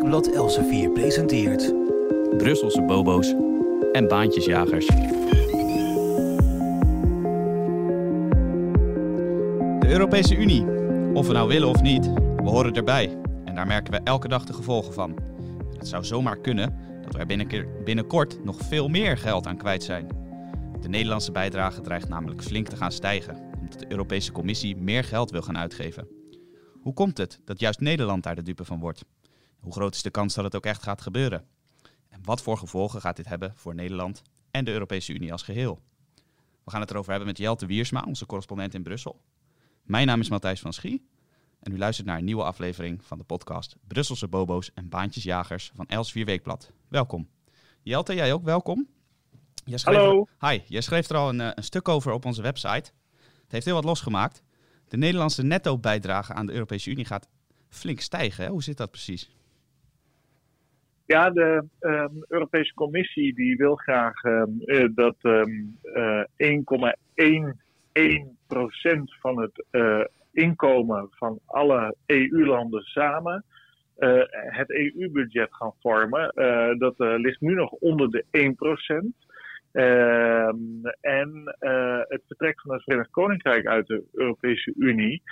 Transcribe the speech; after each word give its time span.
Weekblad 0.00 0.34
Elsevier 0.34 0.90
presenteert... 0.90 1.74
Brusselse 2.36 2.82
bobo's 2.82 3.34
en 3.92 4.08
baantjesjagers. 4.08 4.86
De 9.76 9.86
Europese 9.88 10.36
Unie. 10.36 10.64
Of 11.14 11.26
we 11.26 11.32
nou 11.32 11.48
willen 11.48 11.68
of 11.68 11.82
niet, 11.82 12.04
we 12.36 12.48
horen 12.48 12.72
erbij. 12.72 13.18
En 13.44 13.54
daar 13.54 13.66
merken 13.66 13.92
we 13.92 14.00
elke 14.04 14.28
dag 14.28 14.44
de 14.44 14.52
gevolgen 14.52 14.92
van. 14.92 15.16
Het 15.76 15.88
zou 15.88 16.04
zomaar 16.04 16.38
kunnen 16.38 16.76
dat 17.02 17.12
we 17.12 17.18
er 17.18 17.26
binnen- 17.26 17.84
binnenkort 17.84 18.44
nog 18.44 18.56
veel 18.58 18.88
meer 18.88 19.18
geld 19.18 19.46
aan 19.46 19.56
kwijt 19.56 19.82
zijn. 19.82 20.06
De 20.80 20.88
Nederlandse 20.88 21.32
bijdrage 21.32 21.80
dreigt 21.80 22.08
namelijk 22.08 22.42
flink 22.42 22.68
te 22.68 22.76
gaan 22.76 22.92
stijgen, 22.92 23.36
omdat 23.60 23.78
de 23.78 23.90
Europese 23.90 24.32
Commissie 24.32 24.76
meer 24.76 25.04
geld 25.04 25.30
wil 25.30 25.42
gaan 25.42 25.58
uitgeven. 25.58 26.08
Hoe 26.80 26.94
komt 26.94 27.18
het 27.18 27.40
dat 27.44 27.60
juist 27.60 27.80
Nederland 27.80 28.22
daar 28.22 28.34
de 28.34 28.42
dupe 28.42 28.64
van 28.64 28.80
wordt? 28.80 29.04
Hoe 29.60 29.72
groot 29.72 29.94
is 29.94 30.02
de 30.02 30.10
kans 30.10 30.34
dat 30.34 30.44
het 30.44 30.56
ook 30.56 30.66
echt 30.66 30.82
gaat 30.82 31.00
gebeuren? 31.00 31.44
En 32.08 32.20
wat 32.24 32.42
voor 32.42 32.58
gevolgen 32.58 33.00
gaat 33.00 33.16
dit 33.16 33.28
hebben 33.28 33.52
voor 33.56 33.74
Nederland 33.74 34.22
en 34.50 34.64
de 34.64 34.72
Europese 34.72 35.12
Unie 35.12 35.32
als 35.32 35.42
geheel? 35.42 35.82
We 36.64 36.70
gaan 36.70 36.80
het 36.80 36.90
erover 36.90 37.10
hebben 37.10 37.28
met 37.28 37.38
Jelte 37.38 37.66
Wiersma, 37.66 38.04
onze 38.06 38.26
correspondent 38.26 38.74
in 38.74 38.82
Brussel. 38.82 39.20
Mijn 39.82 40.06
naam 40.06 40.20
is 40.20 40.28
Matthijs 40.28 40.60
van 40.60 40.72
Schie 40.72 41.08
en 41.60 41.72
u 41.72 41.78
luistert 41.78 42.06
naar 42.06 42.18
een 42.18 42.24
nieuwe 42.24 42.42
aflevering 42.42 43.04
van 43.04 43.18
de 43.18 43.24
podcast 43.24 43.76
Brusselse 43.86 44.28
Bobo's 44.28 44.70
en 44.74 44.88
Baantjesjagers 44.88 45.72
van 45.74 45.86
Elsevier 45.86 46.24
Weekblad. 46.24 46.72
Welkom. 46.88 47.28
Jelte, 47.82 48.14
jij 48.14 48.32
ook 48.32 48.44
welkom. 48.44 48.88
Jij 49.64 49.78
schreef 49.78 49.96
Hallo. 49.96 50.26
Hi, 50.40 50.60
jij 50.66 50.80
schreef 50.80 51.08
er 51.08 51.16
al 51.16 51.28
een, 51.28 51.40
eh, 51.40 51.50
een 51.54 51.64
stuk 51.64 51.88
over 51.88 52.12
op 52.12 52.24
onze 52.24 52.42
website. 52.42 52.92
Het 53.42 53.52
heeft 53.52 53.64
heel 53.64 53.74
wat 53.74 53.84
losgemaakt. 53.84 54.42
De 54.88 54.96
Nederlandse 54.96 55.42
netto-bijdrage 55.42 56.32
aan 56.32 56.46
de 56.46 56.52
Europese 56.52 56.90
Unie 56.90 57.04
gaat 57.04 57.28
flink 57.68 58.00
stijgen. 58.00 58.44
Hè? 58.44 58.50
Hoe 58.50 58.62
zit 58.62 58.76
dat 58.76 58.90
precies? 58.90 59.30
Ja, 61.10 61.30
de 61.30 61.64
ehm, 61.80 62.14
Europese 62.28 62.74
Commissie 62.74 63.34
die 63.34 63.56
wil 63.56 63.74
graag 63.74 64.22
ehm, 64.22 64.60
eh, 64.64 64.88
dat 64.94 65.16
ehm, 65.20 65.50
eh, 65.82 66.24
1,11% 66.36 69.16
van 69.20 69.40
het 69.40 69.64
eh, 69.70 70.04
inkomen 70.32 71.08
van 71.10 71.38
alle 71.46 71.94
EU-landen 72.06 72.82
samen 72.82 73.44
het 74.32 74.70
EU-budget 74.70 75.54
gaan 75.54 75.72
vormen. 75.80 76.32
Dat 76.78 76.94
ligt 76.98 77.40
nu 77.40 77.54
nog 77.54 77.70
onder 77.70 78.10
de 78.10 78.24
1%. 78.30 79.14
Ehm, 79.72 80.56
en 81.00 81.54
het 82.08 82.22
vertrek 82.26 82.60
van 82.60 82.72
het 82.72 82.82
Verenigd 82.82 83.10
Koninkrijk 83.10 83.66
uit 83.66 83.86
de 83.86 84.04
Europese 84.12 84.72
Unie 84.76 85.22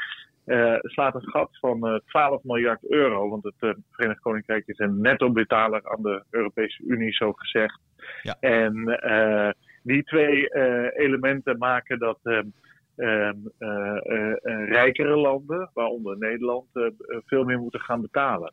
eh, 0.49 0.75
slaat 0.81 1.15
een 1.15 1.31
gat 1.31 1.59
van 1.61 1.87
eh, 1.87 1.95
12 2.07 2.43
miljard 2.43 2.91
euro. 2.91 3.29
Want 3.29 3.45
het 3.45 3.55
eh, 3.59 3.71
Verenigd 3.91 4.21
Koninkrijk 4.21 4.67
is 4.67 4.79
een 4.79 5.01
netto-betaler 5.01 5.81
aan 5.85 6.03
de 6.03 6.23
Europese 6.31 6.83
Unie, 6.83 7.13
zo 7.13 7.33
gezegd. 7.33 7.81
Ja. 8.23 8.37
En 8.41 8.85
die 9.83 10.03
twee 10.03 10.49
elementen 10.97 11.59
maken 11.59 11.99
dat 11.99 12.19
rijkere 14.69 15.17
landen, 15.17 15.71
waaronder 15.75 16.19
Nederland, 16.19 16.67
veel 17.27 17.45
meer 17.45 17.59
moeten 17.59 17.81
gaan 17.81 18.01
betalen. 18.01 18.53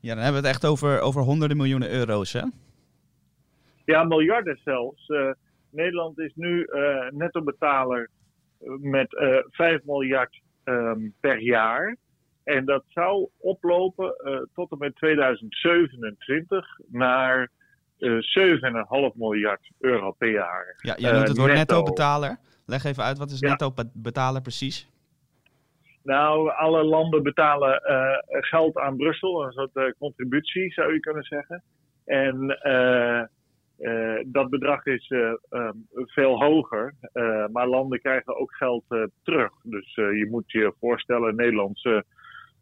Ja, 0.00 0.14
dan 0.14 0.22
hebben 0.22 0.42
we 0.42 0.48
het 0.48 0.56
echt 0.56 0.66
over, 0.66 1.00
over 1.00 1.22
honderden 1.22 1.56
miljoenen 1.56 1.90
euro's, 1.90 2.32
hè? 2.32 2.42
Ja, 3.84 4.04
miljarden 4.04 4.58
zelfs. 4.64 5.12
Nederland 5.70 6.18
is 6.18 6.32
nu 6.34 6.68
netto-betaler 7.10 8.10
met 8.80 9.16
eh 9.16 9.36
5 9.50 9.84
miljard 9.84 10.40
ehm, 10.64 11.08
per 11.20 11.38
jaar. 11.40 11.96
En 12.44 12.64
dat 12.64 12.84
zou 12.88 13.28
oplopen 13.38 14.14
eh, 14.16 14.36
tot 14.54 14.70
en 14.70 14.78
met 14.78 14.94
2027 14.96 16.78
naar 16.88 17.50
eh 17.98 18.10
7,5 18.20 19.14
miljard 19.14 19.70
euro 19.78 20.10
per 20.12 20.30
jaar. 20.30 20.74
Ja, 20.76 20.94
jij 20.98 21.10
noemt 21.12 21.22
Eh, 21.22 21.28
het 21.28 21.38
woord 21.38 21.52
netto. 21.52 21.74
netto-betaler. 21.76 22.36
Leg 22.66 22.84
even 22.84 23.02
uit, 23.04 23.18
wat 23.18 23.30
is 23.30 23.38
Ja. 23.38 23.48
netto-betaler 23.48 24.40
precies? 24.42 24.90
Nou, 26.02 26.50
alle 26.50 26.82
landen 26.84 27.22
betalen 27.22 27.80
eh, 27.82 28.16
geld 28.28 28.76
aan 28.78 28.96
Brussel, 28.96 29.44
een 29.44 29.52
soort 29.52 29.76
eh, 29.76 29.84
contributie 29.98 30.72
zou 30.72 30.92
je 30.92 31.00
kunnen 31.00 31.22
zeggen. 31.22 31.62
En 32.04 32.48
eh, 32.62 33.18
eh, 33.20 33.24
dat 34.26 34.50
bedrag 34.50 34.86
is 34.86 35.08
eh, 35.08 35.32
ehm, 35.48 35.76
veel 35.92 36.42
hoger, 36.42 36.94
eh, 37.12 37.46
maar 37.52 37.66
landen 37.66 38.00
krijgen 38.00 38.36
ook 38.36 38.54
geld 38.54 38.84
eh, 38.88 39.02
terug. 39.22 39.52
Dus 39.62 39.94
eh, 39.94 40.18
je 40.18 40.26
moet 40.30 40.52
je 40.52 40.74
voorstellen, 40.80 41.36
Nederlandse 41.36 42.04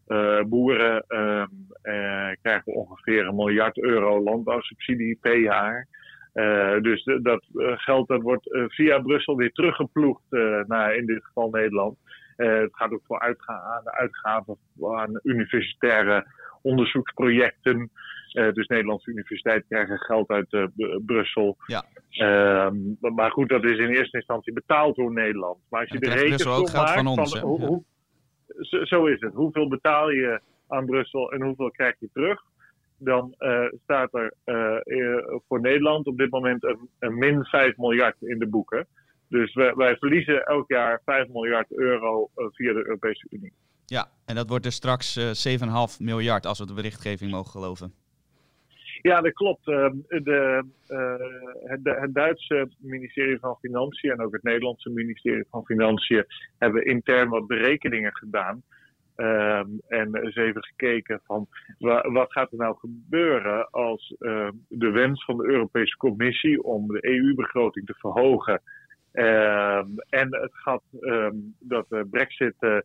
eh, 0.07 0.43
boeren 0.43 1.05
ehm, 1.07 1.47
eh, 1.83 2.31
krijgen 2.43 2.75
ongeveer 2.75 3.27
een 3.27 3.35
miljard 3.35 3.79
euro 3.79 4.23
landbouwsubsidie 4.23 5.19
per 5.21 5.39
jaar. 5.39 5.87
Eh, 6.33 6.81
dus 6.81 7.05
dat 7.23 7.45
eh, 7.55 7.73
geld 7.77 8.09
dat 8.09 8.23
wordt 8.23 8.53
eh, 8.53 8.65
via 8.67 8.99
Brussel 8.99 9.37
weer 9.37 9.53
teruggeploegd 9.53 10.23
eh, 10.33 10.61
naar 10.67 10.95
in 10.95 11.07
dit 11.07 11.25
geval 11.25 11.51
Nederland. 11.51 11.99
Eh, 12.37 12.59
het 12.59 12.77
gaat 12.77 12.93
ook 12.93 13.05
voor 13.07 13.21
aan 13.21 13.85
de 13.85 13.93
uitgaven 13.93 14.57
aan 14.97 15.21
universitaire 15.23 16.27
onderzoeksprojecten. 16.63 17.91
Eh, 18.33 18.53
dus 18.53 18.67
Nederlandse 18.67 19.11
universiteiten 19.11 19.69
krijgen 19.69 19.99
geld 19.99 20.29
uit 20.29 20.53
eh, 20.53 20.65
Brussel. 21.07 21.57
Ja. 21.67 21.85
Ehm, 22.11 22.77
maar- 23.15 23.31
goed, 23.31 23.49
dat 23.49 23.65
is 23.65 23.79
in 23.79 23.89
eerste 23.89 24.17
instantie 24.17 24.53
betaald 24.53 24.97
door 24.97 25.13
Nederland. 25.13 25.59
Maar 25.71 25.81
als 25.81 25.91
je 25.91 25.99
de 25.99 26.11
Brussel 26.27 26.53
ook 26.53 26.69
geld 26.71 26.91
van 26.91 27.07
ons, 27.07 27.41
hoe, 27.41 27.65
hoe- 27.67 27.85
zo, 28.61 28.85
zo 28.85 29.07
is 29.07 29.21
het. 29.21 29.35
Hoeveel 29.35 29.69
betaal 29.69 30.11
je 30.11 30.41
aan 30.69 30.87
Brussel 30.87 31.33
en 31.33 31.43
hoeveel 31.43 31.71
krijg 31.71 31.95
je 31.99 32.09
terug? 32.13 32.41
Dan 32.99 33.35
eh, 33.39 33.67
staat 33.83 34.15
er 34.15 34.35
voor 35.49 35.61
Nederland 35.61 36.07
op 36.07 36.19
dit 36.19 36.31
moment 36.31 36.65
een, 36.65 36.89
een 36.99 37.19
min 37.19 37.45
5 37.45 37.77
miljard 37.77 38.17
in 38.21 38.39
de 38.39 38.47
boeken. 38.49 38.87
Dus 39.29 39.55
wij, 39.55 39.75
wij 39.75 39.97
verliezen 39.97 40.45
elk 40.45 40.69
jaar 40.69 41.01
5 41.05 41.29
miljard 41.29 41.73
euro 41.73 42.31
via 42.35 42.73
de 42.73 42.79
Europese 42.87 43.27
Unie. 43.31 43.53
Ja, 43.97 44.09
en 44.27 44.35
dat 44.35 44.49
wordt 44.49 44.65
dus 44.65 44.75
straks 44.75 45.17
eh 45.17 45.31
7,5 45.95 45.99
miljard 46.01 46.47
als 46.47 46.59
we 46.59 46.67
de 46.67 46.75
berichtgeving 46.75 47.31
mogen 47.31 47.51
geloven. 47.51 47.93
Ja, 49.03 49.21
dat 49.21 49.33
klopt. 49.33 49.69
Ehm, 49.69 49.97
de, 50.09 50.65
eh, 50.87 51.71
het, 51.71 51.81
het 51.83 52.15
Duitse 52.15 52.69
ministerie 52.79 53.39
van 53.39 53.57
Financiën 53.61 54.11
en 54.11 54.21
ook 54.21 54.33
het 54.33 54.43
Nederlandse 54.43 54.91
ministerie 54.91 55.45
van 55.51 55.65
Financiën 55.65 56.25
hebben 56.59 56.85
intern 56.87 57.29
wat 57.29 57.47
berekeningen 57.47 58.17
gedaan. 58.17 58.63
Ehm, 59.17 59.69
en 59.89 60.17
eens 60.17 60.37
even 60.37 60.65
gekeken 60.65 61.21
van 61.25 61.47
wa- 61.79 62.11
wat 62.11 62.33
gaat 62.33 62.53
er 62.53 62.59
nou 62.59 62.77
gebeuren 62.79 63.71
als 63.71 64.15
de 64.69 64.91
wens 64.91 65.25
van 65.25 65.37
de 65.37 65.45
Europese 65.45 65.97
Commissie 65.97 66.63
om 66.63 66.87
de 66.87 67.07
EU-begroting 67.09 67.87
te 67.87 67.95
verhogen 67.99 68.63
ehm, 69.13 69.89
en 70.09 70.29
het 70.37 70.55
gat 70.55 70.83
ehm, 71.01 71.35
dat 71.59 71.87
de 71.89 72.07
Brexit 72.11 72.55
eh, 72.59 72.79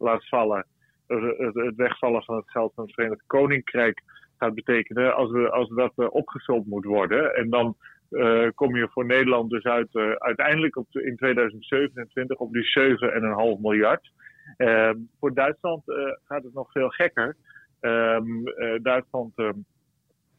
laat 0.00 0.28
vallen, 0.28 0.66
het, 1.06 1.72
wegvallen 1.76 2.22
van 2.22 2.36
het 2.36 2.50
geld 2.50 2.72
van 2.74 2.84
het 2.84 2.94
Verenigd 2.94 3.22
Koninkrijk 3.26 4.02
gaat 4.38 4.54
betekenen 4.54 5.14
als, 5.14 5.30
we, 5.30 5.50
als 5.50 5.68
dat 5.68 5.92
eh, 5.96 6.06
opgevuld 6.10 6.66
moet 6.66 6.84
worden. 6.84 7.34
En 7.34 7.50
dan 7.50 7.76
eh, 8.10 8.48
kom 8.54 8.76
je 8.76 8.88
voor 8.90 9.06
Nederland 9.06 9.50
dus 9.50 9.64
uit, 9.64 9.94
eh, 9.94 10.10
uiteindelijk 10.10 10.76
op 10.76 10.86
in 10.90 11.16
2027 11.16 12.38
op 12.38 12.52
die 12.52 12.64
7,5 12.64 13.60
miljard. 13.60 14.10
Ehm, 14.56 14.96
voor 15.20 15.34
Duitsland 15.34 15.82
gaat 16.24 16.42
het 16.42 16.54
nog 16.54 16.70
veel 16.70 16.88
gekker. 16.88 17.36
Ehm, 17.80 18.46
eh, 18.46 18.82
Duitsland 18.82 19.32
ehm, 19.36 19.58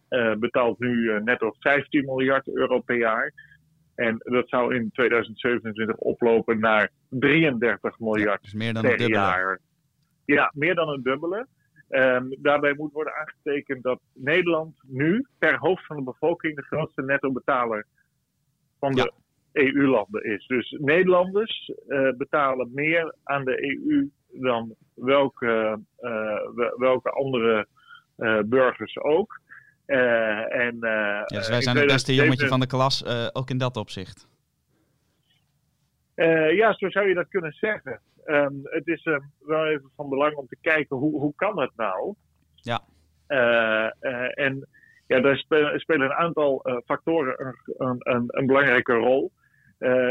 eh, 0.08 0.36
betaalt 0.36 0.80
nu 0.80 1.12
eh, 1.12 1.22
netto 1.22 1.54
15 1.60 2.06
miljard 2.06 2.48
euro 2.48 2.80
per 2.80 2.98
jaar. 2.98 3.34
En 4.02 4.18
dat 4.18 4.50
zou 4.50 4.76
in 4.76 4.90
2027 4.92 5.96
oplopen 5.96 6.60
naar 6.60 6.90
33 7.10 8.00
miljard 8.00 8.42
Dus 8.42 8.54
meer 8.54 8.74
dan 8.74 8.82
per 8.82 9.10
jaar. 9.10 9.60
Ja, 10.26 10.52
meer 10.56 10.76
dan 10.76 10.90
een 10.90 11.04
dubbele. 11.04 11.48
Ehm, 11.90 12.26
daarbij 12.38 12.74
moet 12.78 12.92
worden 12.92 13.14
aangetekend 13.14 13.84
dat 13.84 14.00
Nederland 14.14 14.76
nu 14.88 15.28
per 15.40 15.58
hoofd 15.58 15.86
van 15.86 15.96
de 15.96 16.04
bevolking 16.04 16.56
de 16.56 16.62
grootste 16.62 17.02
netto-betaler 17.02 17.86
van 18.80 18.92
de 18.92 19.12
EU-landen 19.52 20.24
is. 20.24 20.48
Dus 20.48 20.78
Nederlanders 20.80 21.72
eh, 21.88 22.10
betalen 22.18 22.70
meer 22.74 23.16
aan 23.24 23.46
de 23.46 23.64
EU 23.64 24.10
dan 24.32 24.76
welke, 24.94 25.80
eh, 25.98 26.38
wel- 26.56 26.78
welke 26.78 27.10
andere 27.10 27.68
eh, 28.16 28.40
burgers 28.46 28.98
ook. 28.98 29.40
Eh, 29.92 30.56
en, 30.66 30.76
eh, 30.82 31.24
Ja, 31.26 31.38
dus 31.38 31.50
wij 31.50 31.62
zijn 31.62 31.78
het 31.78 31.86
beste 31.86 32.12
2007 32.12 32.16
jongetje 32.16 32.48
van 32.48 32.60
de 32.60 32.68
klas, 32.68 33.04
eh, 33.04 33.28
ook 33.34 33.50
in 33.50 33.58
dat 33.58 33.78
opzicht. 33.78 34.30
Ja, 36.56 36.74
zo 36.74 36.90
zou 36.90 37.08
je 37.08 37.14
dat 37.14 37.28
kunnen 37.28 37.52
zeggen. 37.52 38.02
Ehm, 38.26 38.54
het 38.64 38.88
is 38.88 39.04
ehm, 39.04 39.20
wel 39.40 39.68
even 39.68 39.92
van 39.96 40.10
belang 40.10 40.36
om 40.36 40.48
te 40.48 40.58
kijken 40.62 40.98
hoe, 40.98 41.20
hoe 41.20 41.34
kan 41.36 41.60
het 41.60 41.72
nou? 41.76 42.16
Ja. 42.56 42.82
En 44.34 44.68
ja, 45.08 45.20
daar 45.20 45.38
spelen, 45.38 45.80
spelen 45.80 46.06
een 46.06 46.14
aantal 46.14 46.82
factoren 46.86 47.56
een, 47.78 47.96
een, 48.00 48.26
een, 48.28 48.46
belangrijke 48.46 48.94
rol. 48.94 49.32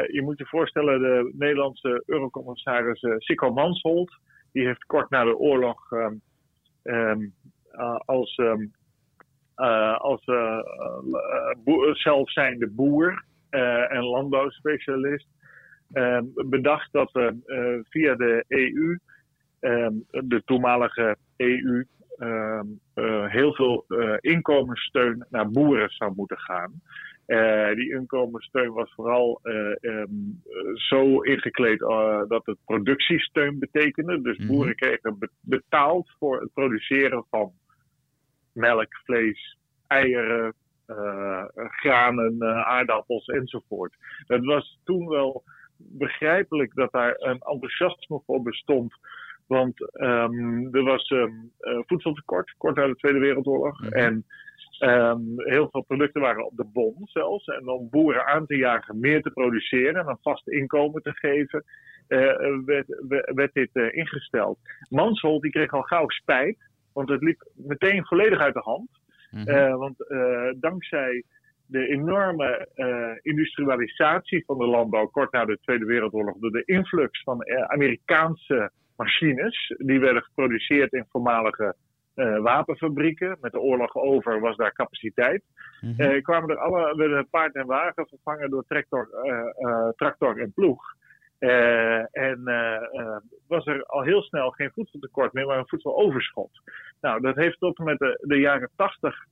Je 0.06 0.21
moet 0.25 0.38
je 0.38 0.47
voorstellen, 0.47 1.00
de 1.00 1.33
Nederlandse 1.38 2.03
eurocommissaris 2.06 3.00
eh 3.00 3.15
Sikko 3.19 3.53
Mansholt, 3.53 4.19
die 4.53 4.67
heeft 4.67 4.85
kort 4.85 5.11
na 5.11 5.25
de 5.25 5.37
oorlog 5.37 5.93
ehm, 5.93 6.15
ehm, 6.83 7.23
eh, 7.71 7.97
als 8.05 8.41
als 9.99 10.25
zelfzijnde 11.93 12.71
boer 12.71 13.25
en 13.89 14.05
landbouwspecialist 14.05 15.27
bedacht 16.47 16.93
dat 16.93 17.12
we 17.12 17.35
via 17.89 18.15
de 18.15 18.45
EU, 18.49 18.99
de 20.11 20.43
toenmalige 20.45 21.17
EU, 21.37 21.85
heel 23.29 23.55
veel 23.55 23.85
inkomenssteun 24.21 25.27
naar 25.31 25.51
boeren 25.51 25.91
zou 25.91 26.12
moeten 26.15 26.39
gaan. 26.39 26.73
Uh, 27.31 27.75
die 27.75 27.91
inkomenssteun 27.91 28.73
was 28.73 28.93
vooral 28.95 29.41
uh, 29.43 29.75
um, 29.81 30.43
zo 30.75 31.21
ingekleed 31.21 31.81
uh, 31.81 32.23
dat 32.29 32.47
het 32.47 32.57
productiesteun 32.65 33.59
betekende. 33.59 34.23
Dus 34.23 34.37
-hmm. 34.37 34.47
boeren 34.47 34.75
kregen 34.75 35.19
betaald 35.41 36.11
voor 36.19 36.41
het 36.41 36.53
produceren 36.53 37.25
van 37.31 37.53
melk, 38.61 38.95
vlees, 39.05 39.57
eieren, 39.87 40.55
granen, 41.71 42.65
aardappels 42.67 43.27
enzovoort. 43.27 43.95
Het 44.27 44.45
was 44.45 44.79
toen 44.85 45.09
wel 45.09 45.43
begrijpelijk 45.77 46.75
dat 46.75 46.93
daar 46.93 47.15
een 47.19 47.39
enthousiasme 47.39 48.21
voor 48.27 48.43
bestond. 48.43 48.95
Want 49.47 49.81
um, 50.01 50.75
er 50.75 50.83
was 50.83 51.11
um, 51.11 51.53
voedseltekort, 51.87 52.55
kort 52.57 52.77
na 52.77 52.87
de 52.87 52.97
Tweede 52.97 53.19
Wereldoorlog. 53.19 53.81
Mm 53.81 53.87
-hmm. 53.87 53.97
En 53.97 54.25
Um, 54.83 55.35
heel 55.37 55.69
veel 55.71 55.83
producten 55.83 56.21
waren 56.21 56.47
op 56.47 56.57
de 56.57 56.65
bon 56.65 56.95
zelfs. 57.05 57.47
En 57.47 57.69
om 57.69 57.89
boeren 57.91 58.27
aan 58.27 58.47
te 58.47 58.57
jagen 58.57 59.01
meer 59.01 59.23
te 59.23 59.31
produceren 59.31 59.95
en 59.95 60.09
een 60.09 60.19
vast 60.23 60.49
inkomen 60.49 61.03
te 61.03 61.12
geven, 61.12 61.65
werd, 62.65 62.87
werd, 63.35 63.53
dit 63.53 63.71
ingesteld. 63.75 64.59
Mansholt 64.89 65.43
die 65.43 65.51
kreeg 65.51 65.73
al 65.73 65.83
gauw 65.83 66.09
spijt, 66.09 66.70
want 66.93 67.09
het 67.09 67.23
liep 67.23 67.49
meteen 67.55 68.07
volledig 68.07 68.39
uit 68.39 68.55
de 68.55 68.61
hand. 68.61 68.89
Mm 69.31 69.43
-hmm. 69.43 69.57
uh, 69.57 69.77
want 69.77 69.97
dankzij 70.61 71.25
de 71.67 71.87
enorme 71.87 72.69
industrialisatie 73.23 74.45
van 74.45 74.59
de 74.59 74.67
landbouw 74.67 75.07
kort 75.07 75.33
na 75.33 75.45
de 75.45 75.59
Tweede 75.63 75.85
Wereldoorlog, 75.85 76.39
door 76.39 76.51
de 76.51 76.65
influx 76.65 77.23
van 77.23 77.45
Amerikaanse 77.67 78.71
machines, 78.97 79.75
die 79.79 80.01
werden 80.01 80.23
geproduceerd 80.23 80.93
in 80.93 81.05
voormalige 81.09 81.75
uh, 82.17 82.39
wapenfabrieken. 82.39 83.37
Met 83.41 83.53
de 83.53 83.61
oorlog 83.61 83.95
over 83.95 84.41
was 84.41 84.57
daar 84.57 84.73
capaciteit. 84.73 85.43
Mm 85.81 85.95
-hmm. 85.97 86.11
uh, 86.11 86.23
kwamen 86.23 86.51
er 86.51 86.59
alle, 86.59 86.97
werden 86.97 87.29
paard 87.31 87.55
en 87.55 87.67
wagen 87.67 88.07
vervangen 88.07 88.51
door 88.51 88.65
tractor, 88.69 89.09
tractor 89.97 90.41
en 90.41 90.53
ploeg. 90.53 90.83
En 92.13 92.43
was 93.49 93.67
er 93.67 93.85
al 93.85 94.03
heel 94.03 94.23
snel 94.23 94.51
geen 94.51 94.71
voedseltekort 94.75 95.33
meer, 95.33 95.47
maar 95.47 95.59
een 95.59 95.69
voedseloverschot. 95.69 96.51
Nou, 97.01 97.21
dat 97.21 97.37
heeft 97.37 97.59
tot 97.59 97.79
en 97.79 97.85
met 97.85 97.99
de, 97.99 98.19
de 98.23 98.39
jaren 98.39 98.71
80 98.77 99.27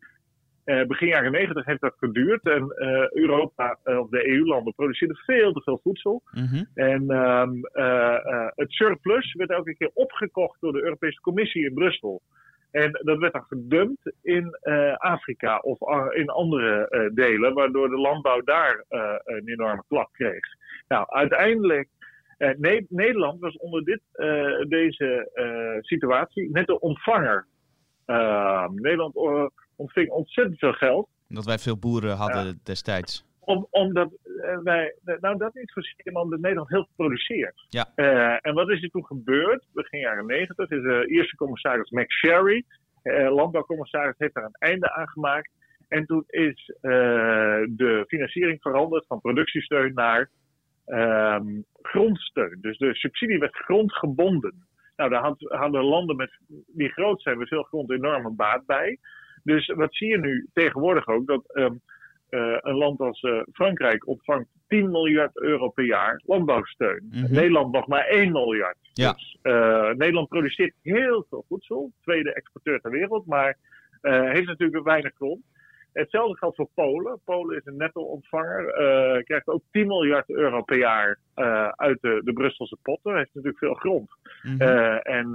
begin 0.87 1.09
jaren 1.09 1.33
90 1.33 1.65
heeft 1.65 1.81
dat 1.81 1.95
geduurd. 1.99 2.43
En 2.43 2.75
uh, 2.79 3.11
Europa, 3.11 3.79
uh, 3.85 3.99
of 3.99 4.09
de 4.09 4.29
EU-landen, 4.29 4.75
produceerden 4.75 5.17
veel 5.17 5.53
te 5.53 5.63
veel 5.63 5.81
voedsel. 5.83 6.23
Mm 6.31 6.47
-hmm. 6.47 6.67
En 6.75 7.11
um, 7.11 7.69
uh, 7.73 8.49
het 8.55 8.73
surplus 8.73 9.35
werd 9.35 9.51
elke 9.51 9.77
keer 9.77 9.91
opgekocht 9.95 10.61
door 10.61 10.73
de 10.73 10.83
Europese 10.83 11.21
Commissie 11.21 11.65
in 11.65 11.75
Brussel. 11.75 12.23
En 12.71 13.01
dat 13.03 13.19
werd 13.19 13.33
dan 13.33 13.45
gedumpt 13.49 14.13
in 14.23 14.59
Afrika 14.97 15.59
of 15.59 15.79
in 16.15 16.29
andere 16.29 17.11
delen, 17.15 17.55
waardoor 17.55 17.89
de 17.89 17.97
landbouw 17.99 18.41
daar 18.41 18.85
een 19.25 19.49
enorme 19.49 19.83
klap 19.89 20.13
kreeg. 20.13 20.45
Nou, 20.89 21.07
uiteindelijk, 21.09 21.89
ne 22.39 22.87
Nederland 22.89 23.41
was 23.41 23.57
onder 23.57 23.85
dit, 23.85 24.01
deze 24.69 25.31
situatie 25.81 26.51
net 26.51 26.67
de 26.67 26.81
ontvanger. 26.81 27.47
Nederland 28.75 29.15
ontving 29.77 30.11
ontzettend 30.11 30.59
veel 30.59 30.73
geld. 30.73 31.09
Dat 31.29 31.45
wij 31.45 31.59
veel 31.59 31.79
boeren 31.79 32.17
hadden 32.17 32.61
destijds. 32.63 33.27
Om, 33.41 33.67
omdat 33.71 34.11
wij, 34.63 34.95
nou 35.21 35.39
dat 35.39 35.55
niet 35.55 35.73
maar 36.13 36.23
omdat 36.23 36.41
Nederland 36.41 36.69
heel 36.69 36.85
veel 36.85 36.95
produceert. 36.97 37.67
Ja. 37.69 37.93
Uh, 37.97 38.37
en 38.41 38.55
wat 38.55 38.71
is 38.71 38.83
er 38.83 38.91
toen 38.91 39.07
gebeurd? 39.07 39.65
Begin 39.73 40.01
jaren 40.01 40.27
negentig 40.27 40.71
is 40.71 40.83
de 40.83 41.05
eerste 41.07 41.37
commissaris 41.37 41.91
Mac 41.91 42.11
Sherry, 42.11 42.65
uh, 43.03 43.35
landbouwcommissaris, 43.35 44.15
heeft 44.19 44.35
daar 44.35 44.45
een 44.45 44.69
einde 44.69 44.93
aan 44.93 45.09
gemaakt. 45.09 45.51
En 45.89 46.07
toen 46.07 46.25
is 46.27 46.73
uh, 46.83 46.91
de 47.69 48.05
financiering 48.07 48.61
veranderd 48.61 49.07
van 49.07 49.21
productiesteun 49.21 49.95
naar 49.95 50.31
um, 50.89 51.65
grondsteun. 51.83 52.59
Dus 52.61 52.79
de 52.79 52.95
subsidie 52.95 53.39
werd 53.39 53.57
grondgebonden. 53.57 54.67
Nou, 54.97 55.11
daar 55.11 55.35
hadden 55.39 55.85
landen 55.85 56.17
met, 56.17 56.31
die 56.67 56.89
groot 56.89 57.23
zijn 57.23 57.39
met 57.39 57.49
veel 57.49 57.63
grond 57.63 57.91
enorme 57.91 58.31
baat 58.31 58.67
bij. 58.67 58.99
Dus 59.43 59.67
wat 59.67 59.95
zie 59.95 60.09
je 60.09 60.19
nu 60.19 60.49
tegenwoordig 60.53 61.07
ook? 61.07 61.27
Dat 61.27 61.43
um, 61.55 61.81
uh, 62.31 62.57
een 62.61 62.75
land 62.75 63.01
als 63.01 63.23
uh, 63.23 63.43
Frankrijk 63.53 64.07
ontvangt 64.07 64.49
10 64.67 64.91
miljard 64.91 65.37
euro 65.41 65.69
per 65.69 65.85
jaar 65.85 66.23
landbouwsteun. 66.27 67.09
Mm 67.11 67.25
-hmm. 67.25 67.33
Nederland 67.35 67.73
nog 67.73 67.87
maar 67.87 68.05
1 68.05 68.33
miljard. 68.33 68.77
Ja. 68.93 69.13
Dus 69.13 69.37
uh, 69.43 69.91
Nederland 69.91 70.29
produceert 70.29 70.75
heel 70.83 71.27
veel 71.29 71.45
voedsel, 71.49 71.93
tweede 72.03 72.33
exporteur 72.33 72.81
ter 72.81 72.91
wereld, 72.91 73.27
maar 73.27 73.57
heeft 74.01 74.47
natuurlijk 74.47 74.85
weinig 74.85 75.13
grond. 75.15 75.41
Hetzelfde 75.99 76.37
geldt 76.37 76.57
voor 76.57 76.69
Polen. 76.75 77.21
Polen 77.25 77.57
is 77.57 77.67
een 77.67 77.77
netto-ontvanger, 77.77 78.73
krijgt 79.25 79.47
ook 79.47 79.63
10 79.71 79.87
miljard 79.87 80.31
euro 80.31 80.63
per 80.63 80.79
jaar 80.79 81.19
uit 81.77 81.99
de, 82.01 82.21
de 82.25 82.33
Brusselse 82.33 82.77
potten. 82.83 83.17
Heeft 83.17 83.35
natuurlijk 83.35 83.59
veel 83.59 83.75
grond. 83.75 84.11
Mm 84.43 84.59
-hmm. 84.59 84.69
en 84.99 85.31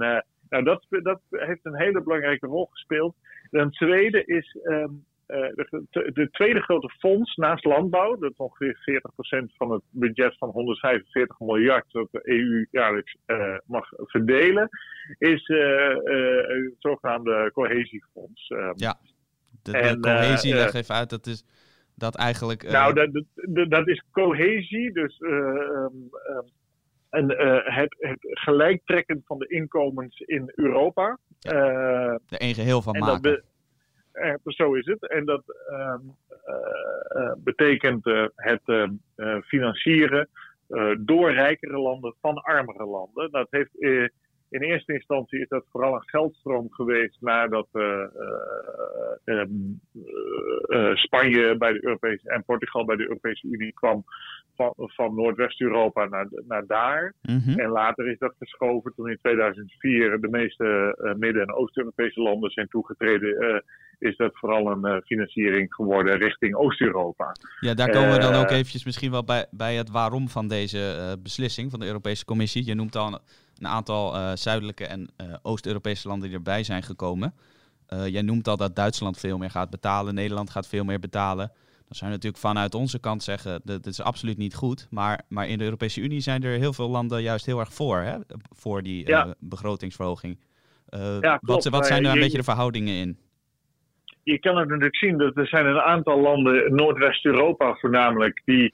nou, 0.48 0.64
dat, 0.64 0.86
dat 0.88 1.20
heeft 1.30 1.64
een 1.64 1.78
hele 1.78 2.02
belangrijke 2.02 2.46
rol 2.46 2.68
gespeeld. 2.70 3.14
Een 3.50 3.70
tweede 3.70 4.24
is 4.24 4.56
um, 4.64 5.04
de, 5.26 6.10
de, 6.12 6.28
tweede 6.30 6.60
grote 6.60 6.88
fonds 6.98 7.36
naast 7.36 7.64
landbouw, 7.64 8.16
dat 8.16 8.30
is 8.30 8.36
ongeveer 8.36 9.02
40% 9.50 9.56
van 9.56 9.70
het 9.70 9.82
budget 9.90 10.38
van 10.38 10.48
145 10.48 11.38
miljard 11.38 11.92
dat 11.92 12.08
de 12.10 12.20
EU 12.22 12.66
jaarlijks 12.70 13.16
uh, 13.26 13.56
mag 13.66 13.88
verdelen, 13.96 14.68
is 15.18 15.48
uh, 15.48 15.88
het 16.46 16.74
zogenaamde 16.78 17.50
cohesiefonds. 17.52 18.48
ja, 18.74 18.96
de, 19.64 19.72
de 19.72 19.78
en, 19.78 20.00
cohesie, 20.00 20.54
leg 20.54 20.72
even 20.72 20.94
uit, 20.94 21.10
dat 21.10 21.26
is 21.26 21.44
dat 21.94 22.16
eigenlijk. 22.16 22.70
Nou, 22.70 22.94
dat, 22.94 23.24
dat, 23.34 23.70
dat, 23.70 23.88
is 23.88 24.04
cohesie, 24.10 24.92
dus. 24.92 25.20
Um, 25.20 26.10
um, 26.30 26.50
en, 27.10 27.28
het, 27.74 27.96
het 27.98 28.18
gelijktrekken 28.20 29.22
van 29.26 29.38
de 29.38 29.46
inkomens 29.48 30.18
in 30.18 30.52
Europa. 30.54 31.18
Ja, 31.38 31.52
er 32.28 32.42
een 32.42 32.54
geheel 32.54 32.82
van 32.82 32.98
maken. 32.98 33.42
Uh, 34.12 34.34
zo 34.44 34.74
is 34.74 34.86
het. 34.86 35.08
En 35.08 35.24
dat 35.24 35.42
uh, 35.70 35.94
uh, 37.16 37.32
betekent 37.36 38.04
het 38.34 38.90
financieren 39.44 40.28
door 40.98 41.32
rijkere 41.32 41.78
landen 41.78 42.14
van 42.20 42.42
armere 42.42 42.84
landen. 42.84 43.30
Dat 43.30 43.46
heeft 43.50 43.72
in 44.48 44.60
eerste 44.60 44.92
instantie 44.92 45.40
is 45.40 45.48
dat 45.48 45.64
vooral 45.70 45.94
een 45.94 46.08
geldstroom 46.08 46.66
geweest 46.70 47.16
nadat 47.20 47.68
um, 49.24 49.80
Spanje 50.94 51.56
bij 51.58 51.72
de 51.72 51.84
Europese 51.84 52.30
en 52.30 52.44
Portugal 52.44 52.84
bij 52.84 52.96
de 52.96 53.02
Europese 53.02 53.46
Unie 53.46 53.72
kwam 53.72 54.04
van, 54.56 54.72
van 54.76 55.14
Noordwest-Europa 55.14 56.04
naar, 56.04 56.28
naar 56.48 56.66
daar. 56.66 57.14
Mm 57.22 57.38
-hmm. 57.38 57.58
En 57.58 57.68
later 57.68 58.10
is 58.10 58.18
dat 58.18 58.34
geschoven 58.38 58.92
toen 58.94 59.10
in 59.10 59.18
2004 59.22 60.20
de 60.20 60.28
meeste 60.28 60.98
uh, 61.02 61.14
Midden- 61.14 61.42
en 61.42 61.54
Oost-Europese 61.54 62.20
landen 62.20 62.50
zijn 62.50 62.68
toegetreden. 62.68 63.42
Uh, 63.42 63.58
is 63.98 64.16
dat 64.16 64.38
vooral 64.38 64.70
een 64.70 64.94
uh, 64.94 65.00
financiering 65.04 65.74
geworden 65.74 66.18
richting 66.18 66.54
Oost-Europa. 66.54 67.32
Ja, 67.60 67.74
daar 67.74 67.90
komen 67.90 68.12
we 68.12 68.18
dan 68.18 68.34
ook 68.34 68.50
eventjes 68.50 68.84
misschien 68.84 69.10
wel 69.10 69.24
bij, 69.24 69.46
bij 69.50 69.74
het 69.74 69.90
waarom 69.90 70.28
van 70.28 70.48
deze 70.48 71.16
beslissing 71.22 71.70
van 71.70 71.80
de 71.80 71.86
Europese 71.86 72.24
Commissie. 72.24 72.66
Je 72.66 72.74
noemt 72.74 72.96
al 72.96 73.20
een 73.58 73.66
aantal 73.66 74.36
zuidelijke 74.36 74.86
en 74.86 75.08
Oost-Europese 75.42 76.08
landen 76.08 76.28
die 76.28 76.36
erbij 76.36 76.62
zijn 76.62 76.82
gekomen. 76.82 77.34
jij 77.88 78.22
noemt 78.22 78.48
al 78.48 78.56
dat 78.56 78.76
Duitsland 78.76 79.18
veel 79.18 79.38
meer 79.38 79.50
gaat 79.50 79.70
betalen, 79.70 80.14
Nederland 80.14 80.50
gaat 80.50 80.68
veel 80.68 80.84
meer 80.84 80.98
betalen. 80.98 81.52
Dan 81.86 81.96
zou 81.96 82.10
je 82.10 82.16
natuurlijk 82.16 82.42
vanuit 82.42 82.74
onze 82.74 83.00
kant 83.00 83.22
zeggen, 83.22 83.60
dat, 83.64 83.82
dat 83.82 83.92
is 83.92 84.02
absoluut 84.02 84.36
niet 84.36 84.54
goed. 84.54 84.86
Maar, 84.90 85.20
maar 85.28 85.48
in 85.48 85.58
de 85.58 85.64
Europese 85.64 86.00
Unie 86.00 86.20
zijn 86.20 86.42
er 86.42 86.58
heel 86.58 86.72
veel 86.72 86.88
landen 86.88 87.22
juist 87.22 87.46
heel 87.46 87.58
erg 87.58 87.72
voor, 87.72 87.98
hè? 87.98 88.16
voor 88.50 88.82
die 88.82 89.06
ja. 89.06 89.34
begrotingsverhoging. 89.38 90.38
Ja, 91.20 91.38
wat, 91.42 91.64
wat, 91.64 91.86
zijn 91.86 92.04
er 92.04 92.10
een 92.10 92.14
je, 92.14 92.20
beetje 92.20 92.36
de 92.36 92.44
verhoudingen 92.44 92.94
in? 92.94 93.18
Je 94.22 94.38
kan 94.38 94.56
het 94.56 94.68
natuurlijk 94.68 94.96
zien 94.96 95.18
dat 95.18 95.36
er 95.36 95.46
zijn 95.46 95.66
een 95.66 95.80
aantal 95.80 96.20
landen, 96.20 96.74
Noordwest-Europa 96.74 97.74
voornamelijk, 97.74 98.42
die 98.44 98.72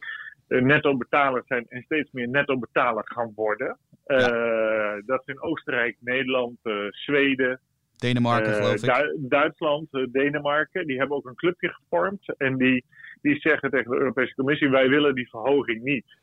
netto 0.59 0.97
betaler 0.97 1.42
zijn 1.47 1.66
en 1.69 1.83
steeds 1.83 2.11
meer 2.11 2.28
netto 2.28 2.59
betaler 2.59 3.02
gaan 3.07 3.33
worden. 3.35 3.78
Ja. 4.07 5.00
Dat 5.07 5.23
zijn 5.25 5.42
Oostenrijk, 5.42 5.97
Nederland, 6.00 6.59
Zweden, 6.88 7.61
Denemarken, 7.97 8.54
geloof 8.54 8.75
ik. 8.75 8.80
Du 8.80 9.28
Duitsland, 9.28 9.88
Denemarken, 9.90 10.87
die 10.87 10.99
hebben 10.99 11.16
ook 11.16 11.26
een 11.26 11.35
clubje 11.35 11.69
gevormd. 11.69 12.35
En 12.37 12.57
die 12.57 12.85
die 13.23 13.40
zeggen 13.40 13.71
tegen 13.71 13.90
de 13.90 13.97
Europese 13.97 14.35
Commissie: 14.35 14.69
wij 14.69 14.88
willen 14.88 15.14
die 15.14 15.28
verhoging 15.28 15.83
niet. 15.83 16.19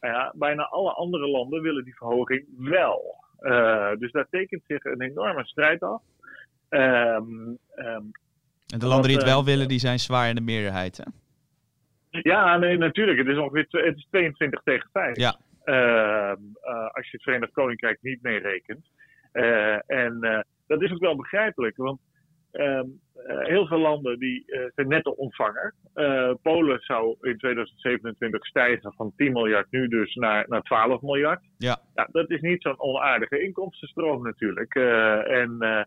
Ja, 0.00 0.32
bijna 0.36 0.62
alle 0.62 0.92
andere 0.92 1.28
landen 1.28 1.62
willen 1.62 1.84
die 1.84 1.96
verhoging 1.96 2.44
wel. 2.58 3.24
Uh, 3.40 3.90
dus 3.98 4.12
daar 4.12 4.26
tekent 4.30 4.62
zich 4.66 4.84
een 4.84 5.00
enorme 5.00 5.44
strijd 5.44 5.82
af. 5.82 6.02
Um, 6.68 7.58
um, 7.76 8.10
En 8.66 8.78
de 8.78 8.86
landen 8.86 9.08
die 9.08 9.16
het 9.16 9.26
wel 9.26 9.44
willen, 9.44 9.68
die 9.68 9.78
zijn 9.78 9.98
zwaar 9.98 10.28
in 10.28 10.34
de 10.34 10.40
meerderheid, 10.40 10.96
hè? 10.96 11.04
Ja, 12.10 12.56
nee, 12.56 12.78
natuurlijk. 12.78 13.18
Het 13.18 13.26
is 13.26 13.38
ongeveer 13.38 13.66
het 13.70 13.96
is 13.96 14.06
22 14.10 14.60
tegen 14.62 14.88
5. 14.92 15.16
Ja. 15.16 15.36
Ehm, 15.64 16.40
als 16.92 17.04
je 17.04 17.10
het 17.10 17.22
Verenigd 17.22 17.52
Koninkrijk 17.52 17.98
niet 18.02 18.22
meerekent. 18.22 18.86
en 19.86 20.44
dat 20.66 20.82
is 20.82 20.92
ook 20.92 21.00
wel 21.00 21.16
begrijpelijk, 21.16 21.76
want 21.76 22.00
ehm, 22.52 22.86
heel 23.26 23.66
veel 23.66 23.78
landen 23.78 24.18
die, 24.18 24.44
zijn 24.74 24.88
netto 24.88 25.10
ontvanger. 25.10 25.74
Polen 26.42 26.80
zou 26.80 27.16
in 27.20 27.38
2027 27.38 28.46
stijgen 28.46 28.92
van 28.92 29.12
10 29.16 29.32
miljard 29.32 29.70
nu 29.70 29.88
dus 29.88 30.14
naar, 30.14 30.44
naar 30.48 30.62
12 30.62 31.02
miljard. 31.02 31.40
Ja. 31.58 31.78
ja 31.94 32.08
dat 32.12 32.30
is 32.30 32.40
niet 32.40 32.62
zo'n 32.62 32.80
onaardige 32.80 33.42
inkomstenstroom 33.42 34.22
natuurlijk. 34.22 34.74
en 34.74 35.86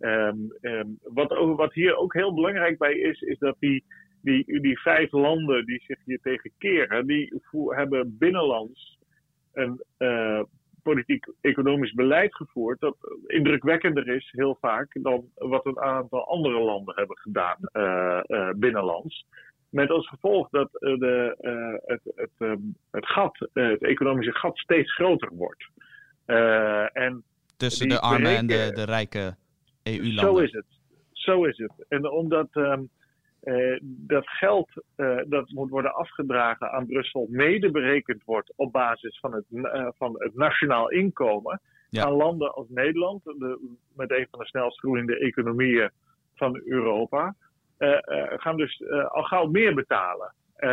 Um, 0.00 0.52
um, 0.60 0.98
wat, 1.02 1.54
wat, 1.56 1.74
hier 1.74 1.96
ook 1.96 2.12
heel 2.12 2.34
belangrijk 2.34 2.78
bij 2.78 2.94
is, 2.94 3.20
is 3.20 3.38
dat 3.38 3.56
die, 3.58 3.84
die, 4.20 4.60
die 4.60 4.80
vijf 4.80 5.12
landen 5.12 5.66
die 5.66 5.82
zich 5.86 5.98
hier 6.04 6.20
tegen 6.22 6.50
keren, 6.58 7.06
die 7.06 7.42
hebben 7.68 8.16
binnenlands 8.18 8.98
een 9.52 9.82
uh, 9.98 10.42
politiek-economisch 10.82 11.92
beleid 11.92 12.34
gevoerd 12.34 12.80
dat 12.80 12.96
indrukwekkender 13.26 14.08
is 14.08 14.28
heel 14.36 14.56
vaak 14.60 14.96
dan 15.02 15.24
wat 15.34 15.66
een 15.66 15.80
aantal 15.80 16.26
andere 16.28 16.58
landen 16.58 16.94
hebben 16.96 17.18
gedaan 17.18 17.56
uh, 17.72 18.20
uh, 18.26 18.50
binnenlands. 18.56 19.26
Met 19.68 19.90
als 19.90 20.08
gevolg 20.08 20.48
dat 20.48 20.68
de, 20.72 21.36
het, 21.86 22.00
het, 22.14 22.30
um, 22.38 22.76
het 22.90 23.06
gat, 23.06 23.48
het 23.52 23.82
economische 23.82 24.34
gat 24.34 24.58
steeds 24.58 24.94
groter 24.94 25.30
wordt. 25.32 25.68
en 26.92 27.24
Tussen 27.56 27.88
de 27.88 28.00
armen 28.00 28.36
en 28.36 28.46
de, 28.46 28.70
de 28.74 28.84
rijke 28.84 29.36
EU-landen. 29.82 30.24
Zo 30.24 30.38
is 30.38 30.52
het. 30.52 30.64
Zo 31.12 31.44
is 31.44 31.58
het. 31.58 31.72
En 31.88 32.10
omdat 32.10 32.48
um, 32.52 32.90
uh, 33.42 33.78
dat 33.82 34.28
geld 34.28 34.70
uh, 34.96 35.16
dat 35.26 35.50
moet 35.50 35.70
worden 35.70 35.94
afgedragen 35.94 36.70
aan 36.72 36.86
Brussel 36.86 37.26
mede 37.30 37.70
berekend 37.70 38.22
wordt 38.24 38.52
op 38.56 38.72
basis 38.72 39.18
van 39.20 39.32
het, 39.32 39.44
uh, 39.50 39.88
van 39.96 40.14
het 40.18 40.34
nationaal 40.34 40.90
inkomen. 40.90 41.60
Ja. 41.90 42.04
Aan 42.04 42.12
landen 42.12 42.54
als 42.54 42.66
Nederland, 42.68 43.24
de, 43.24 43.76
met 43.96 44.10
een 44.10 44.26
van 44.30 44.38
de 44.38 44.46
snelst 44.46 44.78
groeiende 44.78 45.18
economieën 45.18 45.90
van 46.34 46.60
Europa, 46.64 47.34
gaan 48.36 48.56
dus 48.56 48.82
al 49.08 49.22
gauw 49.22 49.46
meer 49.46 49.74
betalen. 49.74 50.34
Um, 50.56 50.70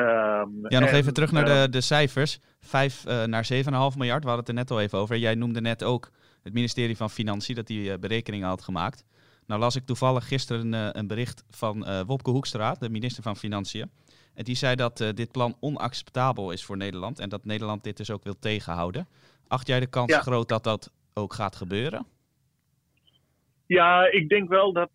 ja, 0.67 0.79
nog 0.79 0.89
en, 0.89 0.95
even 0.95 1.13
terug 1.13 1.31
naar 1.31 1.45
de, 1.45 1.67
de 1.69 1.81
cijfers. 1.81 2.39
5 2.59 3.05
naar 3.25 3.47
7,5 3.53 3.59
miljard, 3.97 4.23
we 4.23 4.29
hadden 4.29 4.37
het 4.37 4.47
er 4.47 4.53
net 4.53 4.71
al 4.71 4.81
even 4.81 4.99
over. 4.99 5.17
Jij 5.17 5.35
noemde 5.35 5.61
net 5.61 5.83
ook 5.83 6.11
het 6.43 6.53
ministerie 6.53 6.97
van 6.97 7.09
Financiën 7.09 7.55
dat 7.55 7.67
die 7.67 7.99
berekeningen 7.99 8.47
had 8.47 8.61
gemaakt. 8.61 9.05
Nou 9.47 9.59
las 9.59 9.75
ik 9.75 9.85
toevallig 9.85 10.27
gisteren 10.27 10.73
een, 10.73 10.97
een 10.97 11.07
bericht 11.07 11.45
van 11.49 11.77
uh, 11.77 12.01
Wopke 12.01 12.29
Hoekstra, 12.29 12.73
de 12.73 12.89
minister 12.89 13.23
van 13.23 13.35
Financiën. 13.35 13.91
En 14.33 14.43
die 14.43 14.55
zei 14.55 14.75
dat 14.75 14.99
uh, 14.99 15.09
dit 15.09 15.31
plan 15.31 15.55
onacceptabel 15.59 16.51
is 16.51 16.65
voor 16.65 16.77
Nederland 16.77 17.19
en 17.19 17.29
dat 17.29 17.45
Nederland 17.45 17.83
dit 17.83 17.97
dus 17.97 18.11
ook 18.11 18.23
wil 18.23 18.39
tegenhouden. 18.39 19.07
Acht 19.47 19.67
jij 19.67 19.79
de 19.79 19.89
kans 19.89 20.11
ja. 20.11 20.19
groot 20.19 20.49
dat 20.49 20.63
dat 20.63 20.91
ook 21.13 21.33
gaat 21.33 21.55
gebeuren? 21.55 22.05
Ja, 23.67 24.11
ik 24.11 24.29
denk 24.29 24.49
wel 24.49 24.73
dat 24.73 24.89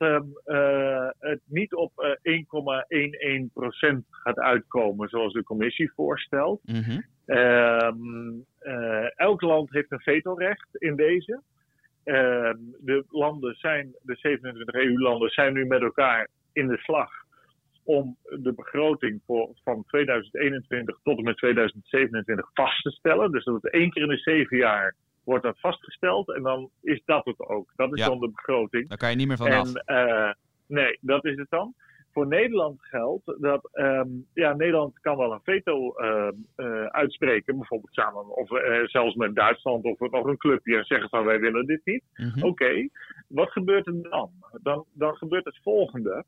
het 1.19 1.41
niet 1.45 1.75
op 1.75 2.19
1,11% 2.23 3.99
gaat 4.11 4.39
uitkomen 4.39 5.09
zoals 5.09 5.33
de 5.33 5.43
commissie 5.43 5.93
voorstelt. 5.95 6.61
Mm 6.65 6.83
-hmm. 6.83 7.05
elk 9.17 9.41
land 9.41 9.71
heeft 9.71 9.93
een 9.93 10.01
vetorecht 10.01 10.69
in 10.73 10.97
deze. 10.97 11.41
Uh, 12.05 12.51
de 12.81 13.05
landen 13.09 13.55
zijn, 13.55 13.95
de 14.03 14.15
27 14.17 14.75
EU-landen 14.75 15.31
zijn 15.31 15.53
nu 15.53 15.65
met 15.67 15.83
elkaar 15.83 16.29
in 16.53 16.67
de 16.69 16.77
slag 16.79 17.11
om 17.85 18.17
de 18.23 18.53
begroting 18.53 19.21
voor, 19.27 19.51
van 19.65 19.85
2021 19.87 20.99
tot 21.03 21.19
en 21.19 21.25
met 21.25 21.37
2027 21.37 22.51
vast 22.55 22.83
te 22.83 22.91
stellen. 22.91 23.33
Dus 23.33 23.45
dat 23.45 23.65
is 23.65 23.71
één 23.71 23.91
keer 23.91 24.03
in 24.03 24.09
de 24.09 24.17
zeven 24.17 24.57
jaar 24.57 24.95
wordt 25.25 25.45
dat 25.45 25.61
vastgesteld 25.61 26.35
en 26.35 26.43
dan 26.43 26.71
is 26.83 27.03
dat 27.05 27.25
het 27.25 27.39
ook. 27.41 27.73
Dat 27.77 27.93
is 27.93 27.99
Ja. 28.01 28.07
dan 28.09 28.21
de 28.21 28.31
begroting. 28.31 28.89
Daar 28.89 28.99
kan 28.99 29.11
je 29.11 29.17
niet 29.17 29.29
meer 29.29 29.37
van 29.37 29.47
en 29.47 29.59
af. 29.61 29.75
eh, 29.75 30.33
nee, 30.67 30.99
dat 31.01 31.25
is 31.25 31.37
het 31.37 31.51
dan. 31.51 31.75
Voor 32.13 32.27
Nederland 32.27 32.83
geldt 32.83 33.35
dat 33.39 33.69
ehm, 33.73 34.09
ja, 34.35 34.53
Nederland 34.53 35.01
kan 35.01 35.17
wel 35.17 35.33
een 35.33 35.43
veto 35.43 35.93
ehm, 35.93 36.35
eh, 36.57 36.85
uitspreken, 36.85 37.57
bijvoorbeeld 37.57 37.95
samen 37.95 38.37
of 38.37 38.51
eh, 38.51 38.85
zelfs 38.85 39.15
met 39.15 39.35
Duitsland 39.35 39.85
of 39.85 39.99
nog 39.99 40.27
een 40.27 40.37
clubje 40.37 40.77
en 40.77 40.85
zeggen 40.85 41.09
van 41.09 41.25
wij 41.25 41.41
willen 41.41 41.67
dit 41.67 41.81
niet. 41.85 42.03
Mhm. 42.15 42.45
Oké, 42.45 42.89
wat 43.29 43.51
gebeurt 43.51 43.87
er 43.87 44.03
dan? 44.03 44.31
dan? 44.63 44.85
Dan 44.93 45.17
gebeurt 45.17 45.45
het 45.45 45.59
volgende. 45.63 46.25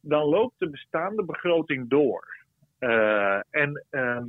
Dan 0.00 0.24
loopt 0.24 0.54
de 0.58 0.70
bestaande 0.70 1.24
begroting 1.24 1.88
door. 1.88 2.36
Eh, 2.78 3.40
en 3.50 3.84
ehm, 3.90 4.24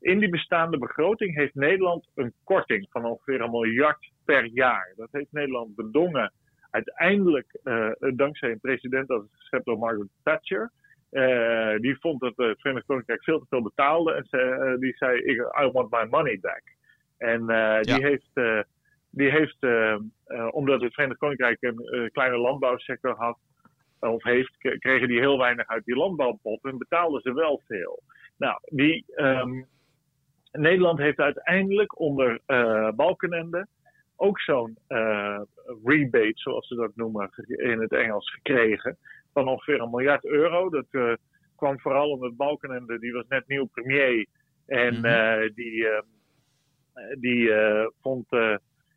in 0.00 0.18
die 0.18 0.28
bestaande 0.28 0.78
begroting 0.78 1.34
heeft 1.34 1.54
Nederland 1.54 2.06
een 2.14 2.32
korting 2.44 2.86
van 2.90 3.04
ongeveer 3.04 3.40
een 3.40 3.50
miljard 3.50 4.10
per 4.24 4.44
jaar. 4.44 4.92
Dat 4.96 5.08
heeft 5.10 5.32
Nederland 5.32 5.74
bedongen 5.76 6.32
uiteindelijk 6.70 7.58
eh, 7.64 7.90
dankzij 7.98 8.50
een 8.50 8.60
president 8.60 9.08
dat 9.08 9.22
is 9.22 9.38
geschept 9.38 9.64
door 9.64 9.78
Margaret 9.78 10.08
Thatcher. 10.22 10.70
Eh, 11.10 11.76
die 11.76 11.98
vond 12.00 12.20
dat 12.20 12.32
het 12.36 12.60
Verenigd 12.60 12.86
Koninkrijk 12.86 13.24
veel 13.24 13.38
te 13.38 13.46
veel 13.48 13.62
betaalde 13.62 14.12
en 14.12 14.26
ze, 14.30 14.38
eh, 14.38 14.80
die 14.80 14.96
zei: 14.96 15.20
I 15.62 15.70
want 15.72 15.90
my 15.90 16.06
money 16.10 16.38
back. 16.40 16.62
En 17.18 17.48
eh, 17.48 17.80
die 17.80 18.06
heeft, 18.06 18.30
eh, 18.34 18.60
die 19.10 19.30
heeft 19.30 19.56
eh, 19.60 19.92
eh, 20.24 20.48
omdat 20.50 20.80
het 20.80 20.94
Verenigd 20.94 21.18
Koninkrijk 21.18 21.62
een 21.62 21.78
eh, 21.78 22.10
kleine 22.10 22.36
landbouwsector 22.36 23.14
had, 23.16 23.38
of 24.00 24.22
heeft, 24.22 24.56
kregen 24.78 25.08
die 25.08 25.18
heel 25.18 25.38
weinig 25.38 25.66
uit 25.66 25.84
die 25.84 25.96
landbouwpot 25.96 26.64
en 26.64 26.78
betaalden 26.78 27.20
ze 27.20 27.34
wel 27.34 27.62
veel. 27.66 28.02
Nou, 28.36 28.58
die, 28.64 29.04
ehm, 29.14 29.62
Nederland 30.52 30.98
heeft 30.98 31.18
uiteindelijk 31.18 31.98
onder 31.98 32.40
eh 32.46 32.90
Balkenende 32.90 33.66
ook 34.20 34.40
zo'n 34.40 34.76
eh, 34.86 35.40
rebate, 35.84 36.32
zoals 36.34 36.66
ze 36.68 36.74
dat 36.74 36.90
noemen 36.94 37.30
in 37.46 37.80
het 37.80 37.92
Engels, 37.92 38.30
gekregen. 38.30 38.96
Van 39.32 39.48
ongeveer 39.48 39.80
een 39.80 39.90
miljard 39.90 40.24
euro. 40.24 40.70
Dat 40.70 40.86
eh, 40.90 41.12
kwam 41.56 41.80
vooral 41.80 42.10
omdat 42.10 42.36
Balkenende, 42.36 42.98
die 42.98 43.12
was 43.12 43.24
net 43.28 43.48
nieuw 43.48 43.66
premier. 43.66 44.26
En 44.66 44.94
Mhm. 44.94 45.04
eh, 45.04 45.50
die, 45.54 45.88
eh, 45.88 46.02
die 47.18 47.50
vond. 48.02 48.28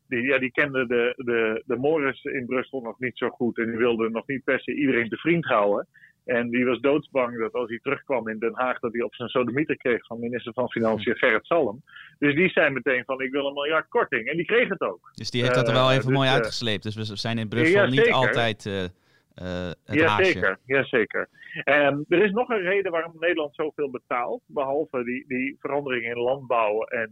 die, 0.08 0.22
ja, 0.22 0.38
die 0.40 0.52
kende 0.52 0.88
de, 0.88 1.14
de, 1.18 1.64
de 1.66 1.76
Morris 1.76 2.24
in 2.24 2.46
Brussel 2.46 2.82
nog 2.82 3.00
niet 3.00 3.18
zo 3.18 3.30
goed. 3.30 3.58
En 3.58 3.66
die 3.66 3.78
wilde 3.78 4.10
nog 4.10 4.28
niet 4.28 4.44
per 4.44 4.60
se 4.60 4.76
iedereen 4.76 5.10
te 5.10 5.18
vriend 5.18 5.46
houden. 5.46 5.88
En 6.26 6.50
die 6.50 6.66
was 6.66 6.80
doodsbang 6.80 7.40
dat 7.40 7.54
als 7.54 7.70
hij 7.70 7.80
terugkwam 7.82 8.28
in 8.28 8.40
Den 8.40 8.56
Haag, 8.56 8.80
dat 8.80 8.94
hij 8.94 9.02
op 9.02 9.16
zijn 9.16 9.30
sodemieter 9.30 9.78
kreeg 9.78 10.06
van 10.06 10.20
minister 10.20 10.54
van 10.54 10.70
Financiën 10.70 11.16
Gerrit 11.16 11.46
Salm. 11.46 11.84
Dus 12.20 12.36
die 12.36 12.50
zei 12.50 12.70
meteen 12.70 13.04
van 13.06 13.22
ik 13.22 13.32
wil 13.32 13.48
een 13.48 13.54
miljard 13.54 13.88
korting. 13.90 14.28
En 14.28 14.38
die 14.38 14.46
kreeg 14.46 14.70
het 14.70 14.82
ook. 14.82 15.12
Dus 15.14 15.32
die 15.32 15.42
heeft 15.42 15.56
dat 15.56 15.68
er 15.68 15.74
wel 15.74 15.90
Eh, 15.90 15.96
even 15.96 16.08
dus, 16.08 16.16
mooi 16.16 16.28
eh, 16.28 16.34
uitgesleept. 16.34 16.84
Dus 16.84 16.96
we 16.96 17.16
zijn 17.16 17.38
in 17.38 17.48
Brussel 17.48 17.84
ja, 17.84 17.90
niet 17.90 18.12
altijd 18.12 18.64
het 18.64 18.92
ja, 19.86 20.24
zeker. 20.24 20.60
ja, 20.66 20.84
zeker. 20.84 21.30
En 21.64 22.06
er 22.10 22.24
is 22.24 22.32
nog 22.32 22.50
een 22.50 22.62
reden 22.62 22.92
waarom 22.92 23.14
Nederland 23.20 23.56
zoveel 23.56 23.90
betaalt. 23.90 24.42
Behalve 24.46 25.04
die, 25.04 25.26
die 25.28 25.56
verandering 25.60 26.06
in 26.06 26.18
landbouw 26.18 26.84
en 26.84 27.12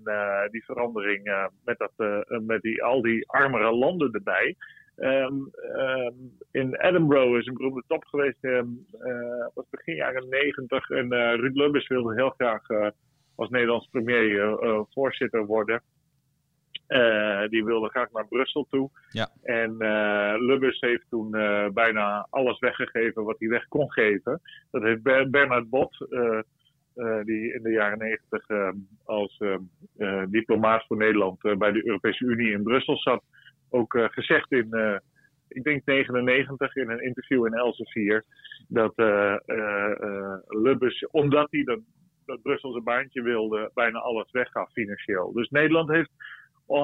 die 0.51 0.65
verandering 0.65 1.50
met, 1.63 1.77
dat, 1.77 2.25
met 2.41 2.62
die, 2.62 2.84
al 2.84 3.01
die 3.01 3.30
armere 3.30 3.72
landen 3.72 4.12
erbij. 4.12 4.56
Ehm, 5.01 5.36
ehm, 5.75 6.13
in 6.51 6.75
Edinburgh 6.75 7.38
is 7.38 7.48
een 7.48 7.53
beroemde 7.53 7.84
top 7.88 8.05
geweest. 8.05 8.43
eh, 8.43 8.63
was 9.53 9.65
begin 9.70 9.96
jaren 9.96 10.29
negentig. 10.29 10.89
En 10.89 11.12
eh, 11.12 11.36
Ruud 11.36 11.55
Lubbers 11.55 11.88
wilde 11.88 12.13
heel 12.15 12.29
graag 12.29 12.70
eh, 12.70 12.88
als 13.36 13.50
Nederlands 13.50 13.88
premier 13.91 14.58
voorzitter 14.89 15.46
worden. 15.46 15.81
Die 17.50 17.65
wilde 17.65 17.89
graag 17.89 18.12
naar 18.12 18.27
Brussel 18.27 18.67
toe. 18.70 18.89
Ja. 19.10 19.29
En 19.43 19.77
Lubbers 20.46 20.79
heeft 20.79 21.05
toen 21.10 21.31
bijna 21.74 22.27
alles 22.29 22.60
weggegeven 22.60 23.24
wat 23.24 23.39
hij 23.39 23.48
weg 23.48 23.67
kon 23.67 23.91
geven. 23.91 24.41
Dat 24.72 24.81
heeft 24.81 25.01
Ber- 25.01 25.29
Bernard 25.29 25.70
Bot, 25.70 25.98
die 27.24 27.53
in 27.53 27.63
de 27.63 27.72
jaren 27.72 27.98
negentig 27.98 28.46
als 29.05 29.43
diplomaat 30.27 30.86
voor 30.88 30.98
Nederland 30.98 31.41
bij 31.58 31.72
de 31.72 31.86
Europese 31.86 32.25
Unie 32.25 32.51
in 32.51 32.63
Brussel 32.63 32.98
zat, 32.98 33.24
ook 33.72 33.96
eh, 33.96 34.06
gezegd 34.10 34.51
in, 34.51 34.72
eh, 34.72 34.98
ik 35.48 35.63
denk 35.63 35.86
99 35.86 36.75
in 36.75 36.90
een 36.90 37.04
interview 37.04 37.46
in 37.46 37.54
Elsevier, 37.54 38.24
dat 38.68 38.94
eh, 38.96 39.36
Lubbers, 40.48 41.08
omdat 41.08 41.48
hij 41.51 41.63
dat, 41.63 41.80
dat 42.25 42.42
Brussel 42.42 42.72
zijn 42.72 42.84
baantje 42.84 43.22
wilde, 43.22 43.72
bijna 43.74 44.00
alles 44.00 44.32
weggaf 44.32 44.72
financieel. 44.72 45.32
Dus 45.34 45.50
Nederland 45.50 45.90
heeft 45.90 46.12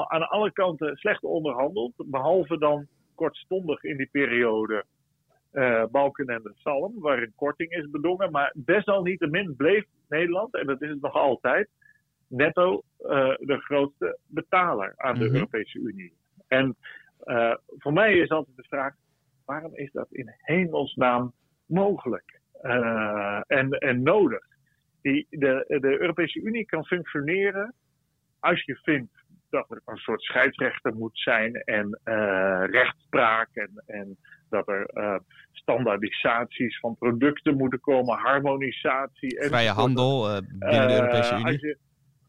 aan 0.07 0.29
alle 0.29 0.51
kanten 0.51 0.97
slecht 0.97 1.23
onderhandeld. 1.23 1.93
Behalve 1.97 2.57
dan 2.57 2.87
kortstondig 3.15 3.83
in 3.83 3.97
die 3.97 4.09
periode 4.11 4.83
eh 5.51 5.83
Balkenende 5.91 6.51
Salm, 6.55 6.99
waar 6.99 7.21
een 7.21 7.33
korting 7.35 7.71
is 7.71 7.89
bedongen. 7.89 8.31
Maar 8.31 8.53
desalniettemin 8.55 9.55
bleef 9.55 9.85
Nederland, 10.09 10.53
en 10.53 10.65
dat 10.65 10.81
is 10.81 10.89
het 10.89 11.01
nog 11.01 11.13
altijd, 11.13 11.69
netto 12.27 12.81
de 13.37 13.57
grootste 13.59 14.17
betaler 14.27 14.93
aan 14.97 15.19
de 15.19 15.25
Mhm. 15.25 15.33
Europese 15.33 15.79
Unie. 15.79 16.13
En 16.47 16.75
eh, 17.19 17.55
voor 17.77 17.93
mij 17.93 18.13
is 18.13 18.29
altijd 18.29 18.55
de 18.55 18.65
vraag, 18.69 18.93
waarom 19.45 19.75
is 19.75 19.91
dat 19.91 20.07
in 20.11 20.33
hemelsnaam 20.37 21.33
mogelijk 21.65 22.39
en, 23.47 23.69
en 23.69 24.03
nodig. 24.03 24.45
Die, 25.01 25.27
de, 25.29 25.65
de 25.67 25.99
Europese 25.99 26.41
Unie 26.41 26.65
kan 26.65 26.85
functioneren 26.85 27.73
als 28.39 28.63
je 28.63 28.75
vindt 28.75 29.13
dat 29.49 29.71
er 29.71 29.81
een 29.85 29.97
soort 29.97 30.21
scheidsrechter 30.21 30.93
moet 30.95 31.19
zijn 31.19 31.53
en 31.53 31.99
rechtspraak 32.71 33.49
en, 33.53 33.83
en 33.85 34.17
dat 34.49 34.67
er 34.67 35.21
standaardisaties 35.51 36.79
van 36.79 36.95
producten 36.97 37.57
moeten 37.57 37.79
komen, 37.79 38.17
harmonisatie. 38.17 39.43
Vrije 39.43 39.69
handel 39.69 40.41
binnen 40.41 40.87
de 40.87 40.93
Europese 40.93 41.33
Unie. 41.33 41.45
Als 41.45 41.61
je, 41.61 41.77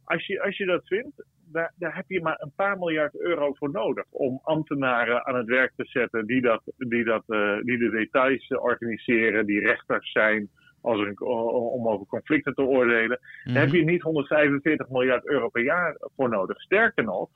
als 0.05 0.27
je, 0.27 0.43
als 0.43 0.57
je 0.57 0.67
dat 0.67 0.87
vindt, 0.87 1.25
daar, 1.53 1.73
daar, 1.77 1.97
heb 1.97 2.05
je 2.09 2.23
maar 2.23 2.37
een 2.41 2.53
paar 2.57 2.79
miljard 2.79 3.17
euro 3.17 3.53
voor 3.53 3.71
nodig 3.71 4.05
om 4.11 4.41
ambtenaren 4.43 5.27
aan 5.27 5.35
het 5.35 5.47
werk 5.47 5.73
te 5.77 5.85
zetten 5.85 6.27
die, 6.27 6.41
dat, 6.41 6.63
die, 6.77 7.05
dat, 7.05 7.23
uh, 7.27 7.57
die 7.63 7.79
de 7.79 7.91
details 7.91 8.49
organiseren, 8.49 9.47
die 9.47 9.61
rechters 9.61 10.13
zijn 10.13 10.49
als 10.81 11.01
er, 11.01 11.21
om 11.21 11.89
over 11.89 12.07
conflicten 12.07 12.55
te 12.55 12.63
oordelen. 12.63 13.21
Daar 13.45 13.63
heb 13.63 13.73
je 13.73 13.85
niet 13.85 14.03
145 14.03 14.89
miljard 14.89 15.27
euro 15.27 15.49
per 15.49 15.65
jaar 15.65 15.97
voor 16.17 16.29
nodig. 16.29 16.61
Sterker 16.61 17.05
nog. 17.05 17.29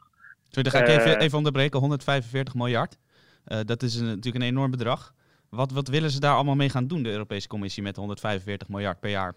Sorry, 0.49 0.71
dan 0.71 0.81
ga 0.81 0.93
ik 0.93 1.01
even, 1.01 1.21
even 1.21 1.39
onderbreken. 1.39 1.81
145 1.81 2.55
miljard. 2.55 2.99
Uh, 3.47 3.61
dat 3.65 3.83
is 3.83 3.97
een, 3.97 4.07
natuurlijk 4.07 4.45
een 4.45 4.51
enorm 4.51 4.71
bedrag. 4.71 5.15
Wat, 5.51 5.73
wat 5.73 5.89
willen 5.89 6.11
ze 6.11 6.21
daar 6.21 6.35
allemaal 6.35 6.55
mee 6.55 6.69
gaan 6.69 6.87
doen, 6.87 7.03
de 7.03 7.11
Europese 7.11 7.49
Commissie, 7.49 7.83
met 7.83 7.97
145 7.97 8.69
miljard 8.69 9.01
per 9.01 9.11
jaar? 9.11 9.35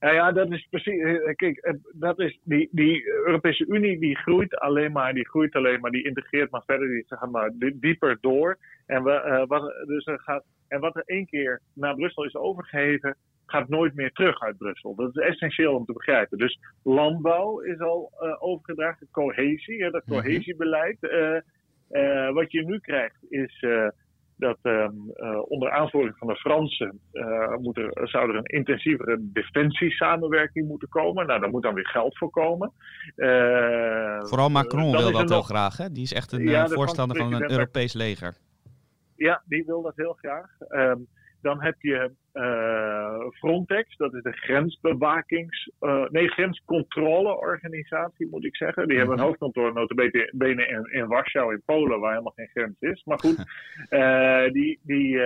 Nou 0.00 0.14
ja, 0.14 0.32
dat 0.32 0.50
is 0.50 0.66
precies. 0.70 1.02
Kijk, 1.34 1.74
dat 1.92 2.18
is 2.18 2.38
die, 2.44 2.68
die 2.72 3.06
Europese 3.06 3.66
Unie 3.66 3.98
die 3.98 4.16
groeit 4.16 4.54
alleen 4.54 4.92
maar, 4.92 5.14
die 5.14 5.28
groeit 5.28 5.54
alleen 5.54 5.80
maar, 5.80 5.90
die 5.90 6.04
integreert 6.04 6.50
maar 6.50 6.62
verder, 6.66 6.88
die 6.88 7.04
gaat 7.06 7.30
maar 7.30 7.50
dieper 7.74 8.18
door. 8.20 8.58
En, 8.86 9.02
we, 9.02 9.10
uh, 9.10 9.46
wat, 9.46 9.86
dus 9.86 10.06
er 10.06 10.20
gaat, 10.20 10.44
en 10.68 10.80
wat 10.80 10.96
er 10.96 11.02
één 11.06 11.26
keer 11.26 11.60
naar 11.74 11.94
Brussel 11.94 12.24
is 12.24 12.34
overgeheven, 12.34 13.16
gaat 13.46 13.68
nooit 13.68 13.94
meer 13.94 14.10
terug 14.12 14.40
uit 14.40 14.58
Brussel. 14.58 14.94
Dat 14.94 15.16
is 15.16 15.22
essentieel 15.22 15.74
om 15.74 15.84
te 15.84 15.92
begrijpen. 15.92 16.38
Dus 16.38 16.58
landbouw 16.82 17.60
is 17.60 17.78
al 17.78 18.12
uh, 18.20 18.42
overgedragen, 18.42 19.08
cohesie, 19.10 19.82
hè, 19.82 19.90
dat 19.90 20.04
cohesiebeleid. 20.08 20.96
Uh, 21.00 22.32
wat 22.32 22.52
je 22.52 22.64
nu 22.64 22.78
krijgt 22.78 23.32
is 23.32 23.64
dat 24.40 24.58
um, 24.62 25.12
uh, 25.14 25.50
onder 25.50 25.70
aanvoering 25.70 26.16
van 26.18 26.28
de 26.28 26.36
Fransen 26.36 27.00
moet 27.60 27.76
er, 27.76 28.08
zou 28.08 28.28
er 28.28 28.36
een 28.36 28.44
intensievere 28.44 29.18
defensiesamenwerking 29.20 30.68
moeten 30.68 30.88
komen. 30.88 31.26
Nou, 31.26 31.40
daar 31.40 31.50
moet 31.50 31.62
dan 31.62 31.74
weer 31.74 31.88
geld 31.88 32.18
voor 32.18 32.30
komen. 32.30 32.72
Uh, 33.16 34.20
Vooral 34.20 34.48
Macron 34.48 34.90
wil 34.90 35.12
dat 35.12 35.28
heel 35.28 35.42
graag. 35.42 35.76
Hè? 35.76 35.92
Die 35.92 36.02
is 36.02 36.12
echt 36.12 36.32
een 36.32 36.42
ja, 36.42 36.68
voorstander 36.68 37.16
van 37.16 37.32
een 37.32 37.50
Europees 37.50 37.92
leger. 37.92 38.36
Ja, 39.16 39.42
die 39.44 39.64
wil 39.66 39.82
dat 39.82 39.96
heel 39.96 40.12
graag. 40.12 40.50
Um, 40.68 41.06
dan 41.42 41.62
heb 41.62 41.74
je 41.78 42.12
uh, 42.34 43.28
Frontex, 43.30 43.96
dat 43.96 44.14
is 44.14 44.22
de 44.22 44.32
grensbewakings... 44.32 45.70
Uh, 45.80 46.08
nee, 46.08 46.28
grenscontroleorganisatie 46.28 48.28
moet 48.30 48.44
ik 48.44 48.56
zeggen. 48.56 48.88
Die 48.88 48.96
hebben 48.96 49.14
een 49.14 49.20
mhm. 49.20 49.28
hoofdkantoor 49.28 49.72
notabene 49.72 50.66
in, 50.66 50.92
in 50.92 51.06
Warschau 51.06 51.52
in 51.52 51.62
Polen, 51.64 52.00
waar 52.00 52.10
helemaal 52.10 52.32
geen 52.36 52.48
grens 52.48 52.80
is. 52.80 53.04
Maar 53.04 53.18
goed, 53.18 53.44
uh, 53.90 54.50
die, 54.56 54.78
die, 54.82 55.20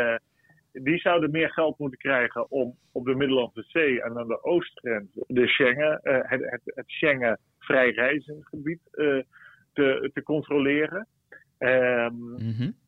die 0.73 0.99
zouden 0.99 1.31
meer 1.31 1.51
geld 1.51 1.79
moeten 1.79 1.99
krijgen 1.99 2.51
om 2.51 2.77
op 2.93 3.05
de 3.05 3.15
Middellandse 3.15 3.65
Zee 3.67 4.03
en 4.03 4.19
aan 4.19 4.29
de 4.29 4.45
oostgrens 4.45 5.19
de 5.27 5.47
Schengen, 5.47 6.01
het, 6.03 6.51
het, 6.51 6.61
het 6.65 6.89
Schengen 6.89 7.39
vrij 7.59 7.91
reizengebied 7.91 8.81
te, 8.93 9.27
te 10.13 10.23
controleren. 10.23 11.07
Um, 11.59 12.15
mm 12.15 12.55
-hmm 12.59 12.83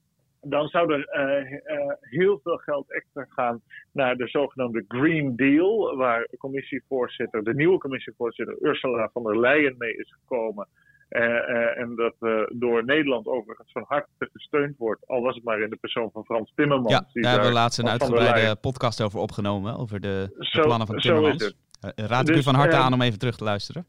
dan 0.49 0.69
zou 0.69 0.93
er 0.93 1.09
uh, 1.13 1.51
uh, 1.51 1.93
heel 2.01 2.41
veel 2.43 2.57
geld 2.57 2.93
extra 2.93 3.27
gaan 3.29 3.61
naar 3.93 4.17
de 4.17 4.29
zogenaamde 4.29 4.85
Green 4.89 5.37
Deal, 5.37 5.97
waar 5.97 6.29
commissievoorzitter, 6.39 7.45
de 7.45 7.55
nieuwe 7.55 7.79
commissievoorzitter 7.79 8.57
Ursula 8.61 9.11
von 9.13 9.23
der 9.23 9.41
Leyen 9.41 9.75
mee 9.79 9.97
is 9.97 10.13
gekomen. 10.21 10.69
Uh, 11.11 11.79
en 11.79 11.95
dat 11.97 12.15
door 12.49 12.85
Nederland 12.85 13.27
overigens 13.27 13.73
van 13.73 13.85
harte 13.89 14.29
gesteund 14.33 14.77
wordt, 14.77 15.07
al 15.07 15.23
was 15.23 15.35
het 15.35 15.45
maar 15.45 15.61
in 15.61 15.71
de 15.71 15.77
persoon 15.77 16.11
van 16.13 16.25
Frans 16.25 16.53
Timmermans. 16.55 16.91
Ja, 16.93 17.23
daar 17.23 17.31
hebben 17.31 17.49
we 17.49 17.55
laatst 17.55 17.79
een 17.79 17.89
uitgebreide 17.89 18.57
podcast 18.57 19.01
over 19.03 19.21
opgenomen, 19.21 19.77
over 19.79 20.01
de, 20.01 20.35
de 20.39 20.61
plannen 20.61 20.87
van 20.87 20.97
Timmermans. 20.97 21.55
Raad 21.81 22.21
ik 22.21 22.27
dus, 22.27 22.37
u 22.37 22.43
van 22.43 22.55
harte 22.55 22.77
aan 22.77 22.93
om 22.93 23.03
even 23.03 23.19
terug 23.19 23.37
te 23.37 23.45
luisteren. 23.45 23.87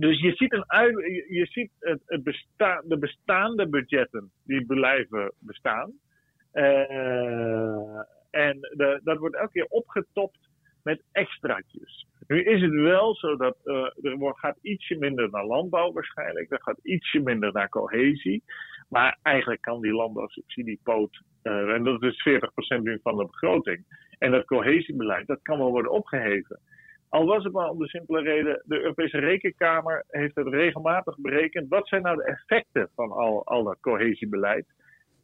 Dus 0.00 0.20
je 0.20 0.32
ziet, 0.34 0.52
een 0.52 0.64
je 1.28 1.46
ziet 1.50 1.70
het, 1.78 2.00
het 2.06 2.22
besta 2.22 2.82
de 2.84 2.98
bestaande 2.98 3.68
budgetten 3.68 4.30
die 4.44 4.66
blijven 4.66 5.32
bestaan. 5.38 5.92
Uh, 6.52 7.98
en 8.30 8.58
de, 8.60 9.00
dat 9.04 9.18
wordt 9.18 9.36
elke 9.36 9.52
keer 9.52 9.66
opgetopt 9.68 10.38
met 10.82 11.02
extraatjes. 11.12 12.06
Nu 12.26 12.42
is 12.42 12.62
het 12.62 12.72
wel 12.72 13.14
zo 13.14 13.36
dat 13.36 13.56
uh, 13.64 13.74
er 14.02 14.34
gaat 14.34 14.58
ietsje 14.62 14.96
minder 14.96 15.30
naar 15.30 15.46
landbouw 15.46 15.92
waarschijnlijk. 15.92 16.50
Er 16.50 16.62
gaat 16.62 16.78
ietsje 16.82 17.20
minder 17.20 17.52
naar 17.52 17.68
cohesie. 17.68 18.42
Maar 18.88 19.18
eigenlijk 19.22 19.60
kan 19.60 19.80
die 19.80 19.92
landbouwsubsidiepoot, 19.92 21.22
uh, 21.42 21.74
en 21.74 21.84
dat 21.84 22.02
is 22.02 22.28
40% 22.78 22.82
nu 22.82 22.98
van 23.02 23.16
de 23.16 23.26
begroting. 23.26 23.84
En 24.18 24.30
dat 24.30 24.44
cohesiebeleid, 24.44 25.26
dat 25.26 25.42
kan 25.42 25.58
wel 25.58 25.70
worden 25.70 25.92
opgeheven. 25.92 26.60
Al 27.10 27.26
was 27.26 27.44
het 27.44 27.52
maar 27.52 27.68
om 27.68 27.78
de 27.78 27.88
simpele 27.88 28.22
reden, 28.22 28.62
de 28.64 28.80
Europese 28.80 29.18
Rekenkamer 29.18 30.04
heeft 30.08 30.34
het 30.34 30.46
regelmatig 30.46 31.18
berekend. 31.18 31.68
Wat 31.68 31.88
zijn 31.88 32.02
nou 32.02 32.16
de 32.16 32.24
effecten 32.24 32.88
van 32.94 33.10
al, 33.10 33.46
al 33.46 33.64
dat 33.64 33.80
cohesiebeleid? 33.80 34.66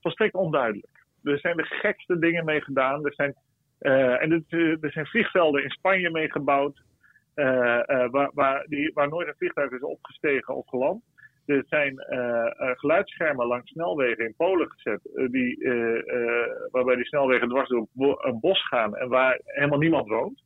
Volstrekt 0.01 0.35
onduidelijk. 0.35 1.05
Er 1.23 1.39
zijn 1.39 1.57
de 1.57 1.65
gekste 1.65 2.19
dingen 2.19 2.45
mee 2.45 2.61
gedaan. 2.61 3.05
Er 3.05 3.15
zijn, 3.15 3.35
uh, 3.81 4.23
en 4.23 4.45
er 4.81 4.93
zijn 4.93 5.07
vliegvelden 5.07 5.63
in 5.63 5.71
Spanje 5.71 6.11
mee 6.11 6.31
gebouwd, 6.31 6.83
uh, 7.35 7.47
waar, 8.11 8.31
waar 8.95 9.09
nooit 9.09 9.29
een 9.29 9.35
vliegtuig 9.37 9.71
is 9.71 9.83
opgestegen 9.83 10.55
of 10.55 10.69
geland. 10.69 11.03
Er 11.47 11.65
zijn 11.69 11.95
geluidsschermen 12.77 13.47
langs 13.47 13.71
snelwegen 13.71 14.25
in 14.25 14.35
Polen 14.37 14.71
gezet, 14.71 15.01
die, 15.31 15.59
waarbij 16.71 16.97
die 16.97 17.05
snelwegen 17.05 17.49
dwars 17.49 17.69
door 17.93 18.25
een 18.25 18.41
bos 18.41 18.67
gaan 18.67 18.97
en 18.97 19.09
waar 19.09 19.41
helemaal 19.45 19.79
niemand 19.79 20.09
woont. 20.09 20.43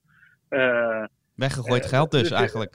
Weggegooid 1.41 1.87
geld 1.87 2.11
dus, 2.11 2.29
dus 2.29 2.31
eigenlijk. 2.31 2.75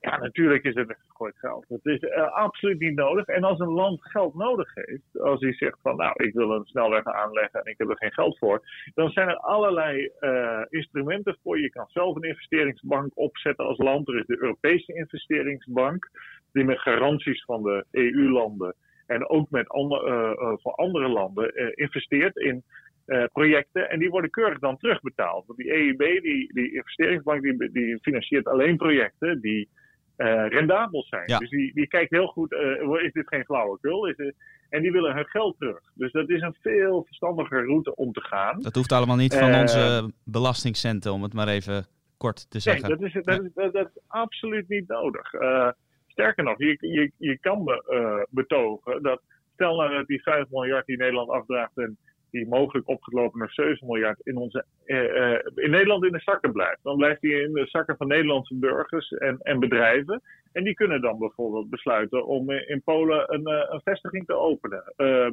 Ja, 0.00 0.18
natuurlijk 0.18 0.64
is 0.64 0.74
het 0.74 0.86
weggegooid 0.86 1.38
geld. 1.38 1.64
Het 1.68 1.84
is 1.84 2.02
uh, 2.02 2.32
absoluut 2.32 2.78
niet 2.78 2.94
nodig. 2.94 3.26
En 3.26 3.44
als 3.44 3.58
een 3.58 3.72
land 3.72 4.00
geld 4.02 4.34
nodig 4.34 4.74
heeft, 4.74 5.20
als 5.20 5.40
hij 5.40 5.52
zegt 5.54 5.78
van 5.82 5.96
nou, 5.96 6.24
ik 6.24 6.34
wil 6.34 6.50
een 6.50 6.64
snelweg 6.64 7.04
aanleggen 7.04 7.60
en 7.60 7.70
ik 7.70 7.78
heb 7.78 7.88
er 7.88 7.96
geen 7.96 8.12
geld 8.12 8.38
voor, 8.38 8.62
dan 8.94 9.10
zijn 9.10 9.28
er 9.28 9.36
allerlei 9.36 10.10
uh, 10.20 10.60
instrumenten 10.68 11.38
voor. 11.42 11.60
Je 11.60 11.70
kan 11.70 11.86
zelf 11.88 12.16
een 12.16 12.22
investeringsbank 12.22 13.12
opzetten 13.14 13.64
als 13.64 13.78
land. 13.78 14.08
Er 14.08 14.18
is 14.18 14.26
de 14.26 14.42
Europese 14.42 14.94
investeringsbank, 14.94 16.10
die 16.52 16.64
met 16.64 16.78
garanties 16.78 17.44
van 17.44 17.62
de 17.62 17.84
EU-landen 17.90 18.74
en 19.06 19.28
ook 19.28 19.50
met 19.50 19.68
andere, 19.68 20.36
uh, 20.40 20.52
voor 20.62 20.72
andere 20.72 21.08
landen 21.08 21.74
investeert 21.74 22.36
in 22.36 22.64
uh, 23.06 23.24
projecten. 23.32 23.90
En 23.90 23.98
die 23.98 24.10
worden 24.10 24.30
keurig 24.30 24.58
dan 24.58 24.76
terugbetaald. 24.76 25.46
Want 25.46 25.58
die 25.58 25.70
EIB, 25.70 26.22
die, 26.22 26.52
die 26.54 26.72
investeringsbank, 26.72 27.42
die, 27.42 27.70
die 27.72 27.98
financiert 28.00 28.46
alleen 28.46 28.76
projecten 28.76 29.40
die 29.40 29.68
uh, 30.16 30.48
rendabel 30.48 31.02
zijn. 31.02 31.26
Dus 31.26 31.50
die, 31.50 31.74
die 31.74 31.86
kijkt 31.86 32.10
heel 32.10 32.26
goed, 32.26 32.52
uh, 32.52 33.04
is 33.04 33.12
dit 33.12 33.28
geen 33.28 33.44
flauwekul? 33.44 34.06
Is 34.06 34.16
het, 34.16 34.34
en 34.68 34.82
die 34.82 34.92
willen 34.92 35.14
hun 35.14 35.26
geld 35.26 35.58
terug. 35.58 35.80
Dus 35.94 36.12
dat 36.12 36.28
is 36.28 36.40
een 36.40 36.56
veel 36.60 37.04
verstandiger 37.04 37.64
route 37.64 37.94
om 37.94 38.12
te 38.12 38.20
gaan. 38.20 38.60
Dat 38.60 38.74
hoeft 38.74 38.92
allemaal 38.92 39.16
niet 39.16 39.34
van 39.34 39.54
onze 39.54 40.12
belastingcenten, 40.24 41.12
om 41.12 41.22
het 41.22 41.32
maar 41.32 41.48
even 41.48 41.86
kort 42.16 42.50
te 42.50 42.60
zeggen. 42.60 42.88
Nee, 42.88 42.98
dat 42.98 43.06
is, 43.06 43.24
dat 43.24 43.42
is, 43.42 43.72
dat, 43.72 43.86
is 43.86 44.02
absoluut 44.06 44.68
niet 44.68 44.88
nodig. 44.88 45.30
sterker 46.06 46.44
nog, 46.44 46.58
je, 46.58 46.76
je, 46.80 47.12
je 47.16 47.38
kan 47.38 47.64
be, 47.64 48.26
betogen 48.30 49.02
dat, 49.02 49.22
stel 49.54 49.76
nou 49.76 49.94
dat 49.94 50.06
die 50.06 50.22
5 50.22 50.46
miljard 50.50 50.86
die 50.86 50.96
Nederland 50.96 51.30
afdraagt 51.30 51.76
en 51.76 51.98
die 52.32 52.48
mogelijk 52.48 52.88
opgelopen 52.88 53.38
naar 53.38 53.50
7 53.50 53.86
miljard 53.86 54.20
in, 54.22 54.36
onze, 54.36 54.64
uh, 54.86 55.64
in 55.64 55.70
Nederland 55.70 56.04
in 56.04 56.12
de 56.12 56.20
zakken 56.20 56.52
blijft. 56.52 56.82
Dan 56.82 56.96
blijft 56.96 57.20
die 57.20 57.42
in 57.42 57.52
de 57.52 57.66
zakken 57.66 57.96
van 57.96 58.06
Nederlandse 58.06 58.54
burgers 58.54 59.10
en, 59.10 59.38
en 59.42 59.60
bedrijven. 59.60 60.22
En 60.52 60.64
die 60.64 60.74
kunnen 60.74 61.00
dan 61.00 61.18
bijvoorbeeld 61.18 61.70
besluiten 61.70 62.26
om 62.26 62.50
in 62.50 62.82
Polen 62.84 63.34
een, 63.34 63.46
een 63.72 63.80
vestiging 63.84 64.26
te 64.26 64.34
openen 64.34 64.82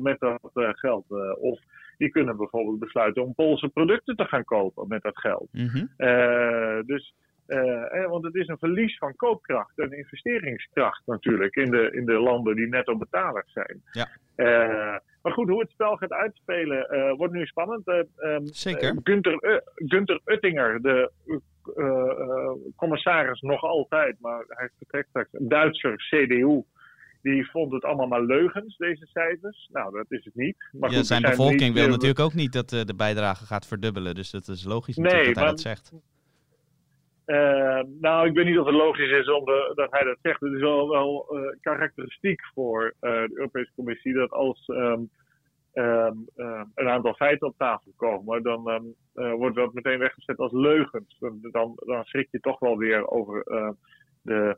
met 0.02 0.20
dat 0.20 0.40
geld. 0.54 1.06
of 1.40 1.60
die 1.98 2.10
kunnen 2.10 2.38
bijvoorbeeld 2.38 2.80
besluiten 2.80 3.24
om 3.24 3.34
Poolse 3.34 3.70
producten 3.70 4.16
te 4.16 4.26
gaan 4.26 4.44
kopen 4.44 4.88
met 4.88 5.02
dat 5.02 5.18
geld. 5.18 5.48
Mm 5.52 5.68
-hmm. 5.68 6.86
dus 6.86 7.14
uh, 7.50 8.06
want 8.06 8.24
het 8.24 8.36
is 8.36 8.48
een 8.48 8.58
verlies 8.58 8.98
van 8.98 9.16
koopkracht 9.16 9.80
en 9.80 9.92
investeringskracht 9.92 11.02
natuurlijk 11.06 11.56
in 11.56 11.72
de, 11.72 11.92
in 11.92 12.06
de 12.06 12.20
landen 12.20 12.56
die 12.56 12.68
netto 12.68 12.98
betalers 12.98 13.52
zijn. 13.52 13.82
Ja. 13.92 14.08
Uh, 14.36 14.98
maar 15.22 15.34
goed, 15.34 15.50
hoe 15.50 15.60
het 15.60 15.72
spel 15.72 15.96
gaat 15.96 16.12
uitspelen 16.12 16.96
uh, 16.96 17.18
wordt 17.18 17.34
nu 17.34 17.46
spannend. 17.46 17.88
Um, 17.88 18.46
Zeker. 18.46 19.00
Gunther, 19.04 19.64
Gunther 19.76 20.22
Uttinger, 20.26 20.82
de 20.82 21.12
commissaris 22.76 23.42
nog 23.42 23.62
altijd, 23.62 24.16
maar 24.20 24.44
hij 24.48 24.70
vertrekt 24.78 25.10
straks, 25.10 25.30
een 25.32 25.48
Duitser 25.48 25.96
CDU, 25.96 26.64
die 27.22 27.50
vond 27.50 27.72
het 27.72 27.84
allemaal 27.84 28.08
maar 28.08 28.24
leugens, 28.24 28.78
deze 28.78 29.06
cijfers. 29.06 29.70
Nou, 29.72 29.94
dat 29.94 30.06
is 30.10 30.26
het 30.26 30.36
niet. 30.36 30.70
Maar 30.72 30.92
ja, 30.92 31.04
zijn 31.04 31.22
bevolking 31.22 31.74
wil 31.74 31.88
natuurlijk 31.88 32.20
ook 32.20 32.34
niet 32.34 32.54
dat 32.54 32.70
de 32.70 32.96
bijdrage 32.98 33.46
gaat 33.46 33.68
verdubbelen. 33.68 34.16
Dus 34.16 34.32
dat 34.32 34.48
is 34.48 34.64
logisch 34.64 34.96
nee, 34.96 35.26
dat 35.26 35.36
hij 35.36 35.46
dat 35.46 35.60
zegt. 35.60 35.94
Uh, 37.30 37.82
nou, 38.00 38.28
ik 38.28 38.34
weet 38.34 38.46
niet 38.46 38.58
of 38.58 38.66
het 38.66 38.76
logisch 38.76 39.12
is 39.12 39.32
om 39.32 39.46
de, 39.46 39.72
dat 39.76 39.92
hij 39.92 40.04
dat 40.04 40.18
zegt. 40.22 40.42
Het 40.42 40.54
is 40.54 40.60
wel, 40.60 40.90
wel 40.90 41.38
uh, 41.38 41.56
karakteristiek 41.62 42.42
voor 42.54 42.84
uh, 43.02 43.12
de 43.12 43.32
Europese 43.34 43.72
Commissie 43.76 44.14
dat 44.14 44.32
als 44.32 44.68
um, 44.68 45.10
um, 45.74 46.28
een 46.76 46.88
aantal 46.88 47.14
feiten 47.14 47.48
op 47.48 47.58
tafel 47.58 47.92
komen, 47.96 48.44
dan 48.44 48.70
um, 48.70 48.96
wordt 49.38 49.56
dat 49.56 49.74
meteen 49.74 50.00
weggezet 50.00 50.38
als 50.38 50.52
leugens. 50.52 51.18
Dan, 51.52 51.78
dan, 51.86 52.04
schrik 52.04 52.28
je 52.32 52.40
toch 52.40 52.60
wel 52.60 52.78
weer 52.78 53.08
over 53.08 53.44
de 54.22 54.58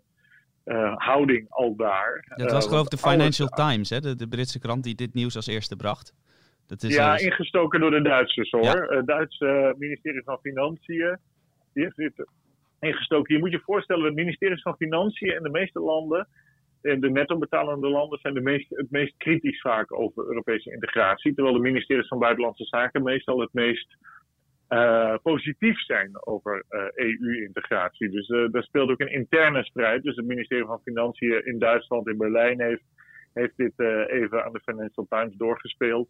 houding 0.96 1.46
al 1.50 1.76
daar. 1.76 2.34
Dat 2.36 2.52
was 2.52 2.68
geloof 2.68 2.84
ik 2.84 2.90
de 2.90 3.10
Financial 3.10 3.48
Times, 3.48 3.90
hè? 3.90 4.00
De, 4.00 4.16
de, 4.16 4.28
Britse 4.28 4.60
krant 4.60 4.84
die 4.84 4.96
dit 4.96 5.14
nieuws 5.14 5.36
als 5.36 5.48
eerste 5.48 5.76
bracht. 5.76 6.14
Dat 6.68 6.84
is, 6.84 6.96
ja, 6.96 7.18
ingestoken 7.18 7.80
door 7.80 7.92
de 7.92 8.02
Duitsers 8.02 8.52
hoor. 8.52 8.94
Het 8.94 9.08
Duitse 9.08 9.76
ministerie 9.78 10.24
van 10.24 10.40
Financiën. 10.42 11.18
Die 11.74 11.84
heeft 11.84 11.96
dit 11.96 12.26
ingestoken. 12.82 13.36
Je 13.36 13.42
moet 13.42 13.52
je 13.52 13.60
voorstellen, 13.60 14.04
de 14.04 14.22
ministeries 14.22 14.62
van 14.62 14.76
Financiën 14.76 15.36
in 15.36 15.44
de 15.44 15.50
meeste 15.50 15.80
landen, 15.80 16.28
en 16.82 17.00
de 17.00 17.10
netto 17.10 17.38
betalende 17.38 17.90
landen, 17.90 18.20
zijn 18.20 18.34
de 18.34 18.42
meest, 18.42 18.70
het 18.70 18.92
meest 18.92 19.18
kritisch 19.18 19.62
vaak 19.62 19.94
over 19.94 20.26
Europese 20.26 20.72
integratie. 20.72 21.34
Terwijl 21.34 21.56
de 21.56 21.62
ministeries 21.62 22.08
van 22.08 22.20
Buitenlandse 22.20 22.66
Zaken 22.66 23.04
meestal 23.04 23.40
het 23.40 23.54
meest 23.54 23.98
uh, 24.70 25.16
positief 25.24 25.80
zijn 25.80 26.26
over 26.28 26.64
uh, 26.70 26.82
eh, 26.82 26.90
EU-integratie. 26.96 28.10
Dus 28.10 28.30
uh, 28.30 28.52
daar 28.52 28.64
speelt 28.64 28.90
ook 28.90 29.00
een 29.00 29.14
interne 29.14 29.64
strijd. 29.64 30.04
Dus 30.04 30.16
het 30.16 30.26
ministerie 30.26 30.66
van 30.66 30.82
Financiën 30.84 31.46
in 31.46 31.60
Duitsland, 31.60 32.08
in 32.08 32.18
Berlijn, 32.18 32.62
heeft, 32.62 32.84
heeft 33.34 33.58
dit 33.58 33.80
even 34.08 34.44
aan 34.46 34.54
de 34.54 34.62
Financial 34.66 35.06
Times 35.10 35.36
doorgespeeld. 35.36 36.10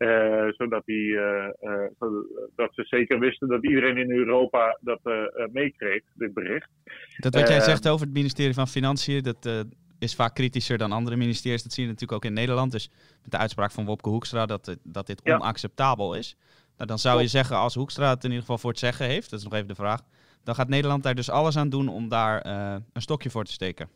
Uh, 0.00 0.48
zodat, 0.56 0.82
die, 0.84 1.06
uh, 1.06 1.48
uh, 1.60 1.86
zodat 1.98 2.74
ze 2.74 2.84
zeker 2.84 3.18
wisten 3.18 3.48
dat 3.48 3.64
iedereen 3.64 3.96
in 3.96 4.10
Europa 4.10 4.78
dat 4.80 5.00
meekreeg, 5.52 6.02
dit 6.14 6.34
bericht. 6.34 6.68
Dat 7.16 7.34
wat 7.34 7.48
jij 7.48 7.60
zegt 7.60 7.88
over 7.88 8.06
het 8.06 8.14
ministerie 8.14 8.54
van 8.54 8.68
Financiën, 8.68 9.22
dat 9.22 9.66
is 9.98 10.14
vaak 10.14 10.34
kritischer 10.34 10.78
dan 10.78 10.92
andere 10.92 11.16
ministeries. 11.16 11.62
Dat 11.62 11.72
zie 11.72 11.82
je 11.82 11.88
natuurlijk 11.88 12.18
ook 12.18 12.30
in 12.30 12.36
Nederland. 12.36 12.72
Dus 12.72 12.90
met 13.22 13.30
de 13.30 13.36
uitspraak 13.36 13.70
van 13.70 13.84
Wopke 13.84 14.08
Hoekstra 14.08 14.46
dat, 14.46 14.76
dat 14.82 15.06
dit 15.06 15.22
onacceptabel 15.24 16.14
is. 16.14 16.36
Nou, 16.76 16.88
dan 16.88 16.98
zou 16.98 17.20
je 17.20 17.28
zeggen, 17.28 17.56
als 17.56 17.74
Hoekstra 17.74 18.08
het 18.10 18.24
in 18.24 18.30
ieder 18.30 18.40
geval 18.40 18.58
voor 18.58 18.70
het 18.70 18.78
zeggen 18.78 19.06
heeft, 19.06 19.30
dat 19.30 19.38
is 19.38 19.44
nog 19.44 19.54
even 19.54 19.68
de 19.68 19.74
vraag, 19.74 20.00
dan 20.44 20.54
gaat 20.54 20.68
Nederland 20.68 21.02
daar 21.02 21.14
dus 21.14 21.30
alles 21.30 21.56
aan 21.56 21.68
doen 21.68 21.88
om 21.88 22.08
daar 22.08 22.46
een 22.92 23.02
stokje 23.02 23.30
voor 23.30 23.44
te 23.44 23.52
steken. 23.52 23.88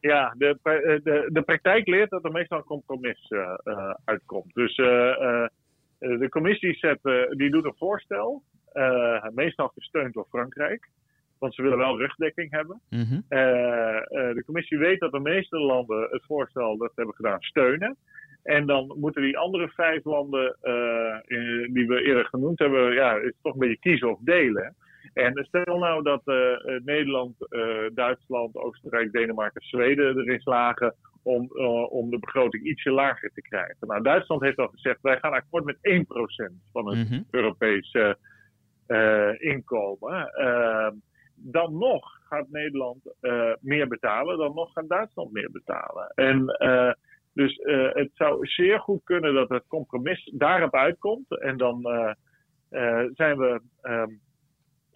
Ja, 0.00 0.34
de, 0.38 0.58
eh, 0.62 1.02
de, 1.02 1.28
de 1.32 1.42
praktijk 1.42 1.86
leert 1.86 2.10
dat 2.10 2.24
er 2.24 2.32
meestal 2.32 2.58
een 2.58 2.64
compromis 2.64 3.30
uh, 3.30 3.54
uh, 3.64 3.94
uitkomt. 4.04 4.54
Dus 4.54 4.76
de 5.98 6.26
commissie 6.30 6.74
zet, 6.74 6.98
die 7.30 7.50
doet 7.50 7.64
een 7.64 7.74
voorstel, 7.76 8.42
meestal 9.34 9.68
gesteund 9.68 10.14
door 10.14 10.26
Frankrijk. 10.28 10.88
Want 11.38 11.54
ze 11.54 11.62
willen 11.62 11.78
wel 11.78 11.98
rugdekking 11.98 12.50
hebben. 12.50 12.80
Mm 12.88 13.04
-hmm. 13.04 13.24
de 14.34 14.42
commissie 14.44 14.78
weet 14.78 15.00
dat 15.00 15.12
de 15.12 15.20
meeste 15.20 15.58
landen 15.58 16.08
het 16.10 16.24
voorstel 16.26 16.76
dat 16.76 16.92
hebben 16.94 17.14
gedaan 17.14 17.40
steunen. 17.40 17.96
En 18.42 18.66
dan 18.66 18.96
moeten 19.00 19.22
die 19.22 19.38
andere 19.38 19.68
vijf 19.68 20.04
landen 20.04 20.56
die 21.72 21.86
we 21.86 22.02
eerder 22.02 22.24
genoemd 22.24 22.58
hebben, 22.58 22.92
ja, 22.92 23.20
het 23.20 23.34
toch 23.42 23.52
een 23.52 23.58
beetje 23.58 23.78
kiezen 23.78 24.10
of 24.10 24.18
delen. 24.20 24.74
En 25.12 25.44
stel 25.44 25.78
nou 25.78 26.02
dat 26.02 26.22
uh, 26.24 26.56
Nederland, 26.84 27.34
uh, 27.48 27.88
Duitsland, 27.94 28.56
Oostenrijk, 28.56 29.12
Denemarken, 29.12 29.62
Zweden 29.62 30.18
erin 30.18 30.40
slagen 30.40 30.94
om, 31.22 31.50
uh, 31.52 31.92
om 31.92 32.10
de 32.10 32.18
begroting 32.18 32.64
ietsje 32.64 32.90
lager 32.90 33.30
te 33.34 33.42
krijgen. 33.42 33.86
Nou, 33.86 34.02
Duitsland 34.02 34.42
heeft 34.42 34.58
al 34.58 34.68
gezegd, 34.68 35.00
wij 35.02 35.18
gaan 35.18 35.32
akkoord 35.32 35.64
met 35.64 35.78
1% 35.80 36.00
van 36.72 36.88
het 36.88 36.96
mm 36.96 37.04
-hmm. 37.04 37.24
Europese 37.30 38.18
inkomen. 39.38 40.32
Ehm, 40.32 40.94
dan 41.34 41.78
nog 41.78 42.18
gaat 42.28 42.48
Nederland 42.48 43.14
meer 43.60 43.88
betalen, 43.88 44.38
dan 44.38 44.54
nog 44.54 44.72
gaat 44.72 44.88
Duitsland 44.88 45.32
meer 45.32 45.50
betalen. 45.52 46.12
En 46.14 46.46
dus 47.34 47.60
het 47.92 48.10
zou 48.14 48.46
zeer 48.46 48.80
goed 48.80 49.00
kunnen 49.04 49.34
dat 49.34 49.48
het 49.48 49.64
compromis 49.68 50.32
daarop 50.34 50.74
uitkomt. 50.74 51.40
En 51.40 51.56
dan 51.56 51.80
zijn 53.14 53.38
we... 53.38 53.60
Um, 53.82 54.20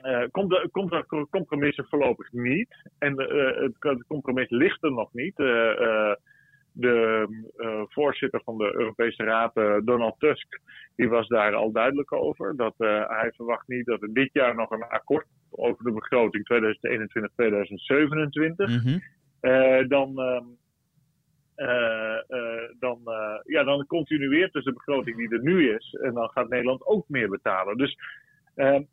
uh, 0.05 0.25
komt, 0.31 0.51
de, 0.51 0.69
komt 0.71 0.93
er 0.93 1.07
compromissen 1.31 1.87
voorlopig 1.88 2.33
niet. 2.33 2.90
En 2.99 3.21
uh, 3.21 3.71
het, 3.81 4.05
compromis 4.07 4.51
ligt 4.51 4.83
er 4.83 4.93
nog 4.93 5.12
niet. 5.12 5.38
Uh, 5.38 6.14
de 6.77 7.27
voorzitter 7.88 8.40
van 8.45 8.59
de 8.59 8.75
Europese 8.75 9.25
Raad, 9.25 9.55
Donald 9.85 10.14
Tusk, 10.19 10.61
die 10.97 11.09
was 11.09 11.29
daar 11.29 11.55
al 11.55 11.73
duidelijk 11.73 12.12
over. 12.12 12.57
Dat 12.57 12.75
hij 13.09 13.33
verwacht 13.35 13.69
niet 13.69 13.87
dat 13.87 14.03
er 14.03 14.12
dit 14.12 14.31
jaar 14.33 14.55
nog 14.55 14.71
een 14.71 14.83
akkoord 14.83 15.27
over 15.51 15.85
de 15.85 15.93
begroting 15.93 16.45
2021-2027. 16.53 16.55
Mm 18.57 18.79
-hmm. 18.79 19.88
dan. 19.88 20.14
dan, 22.79 23.01
ja, 23.45 23.64
dan 23.64 23.87
continueert 23.87 24.53
dus 24.53 24.64
de 24.64 24.73
begroting 24.73 25.17
die 25.17 25.29
er 25.29 25.43
nu 25.43 25.75
is. 25.75 25.99
En 26.03 26.14
dan 26.14 26.29
gaat 26.29 26.49
Nederland 26.49 26.87
ook 26.87 27.09
meer 27.09 27.29
betalen. 27.29 27.77
Dus 27.77 27.97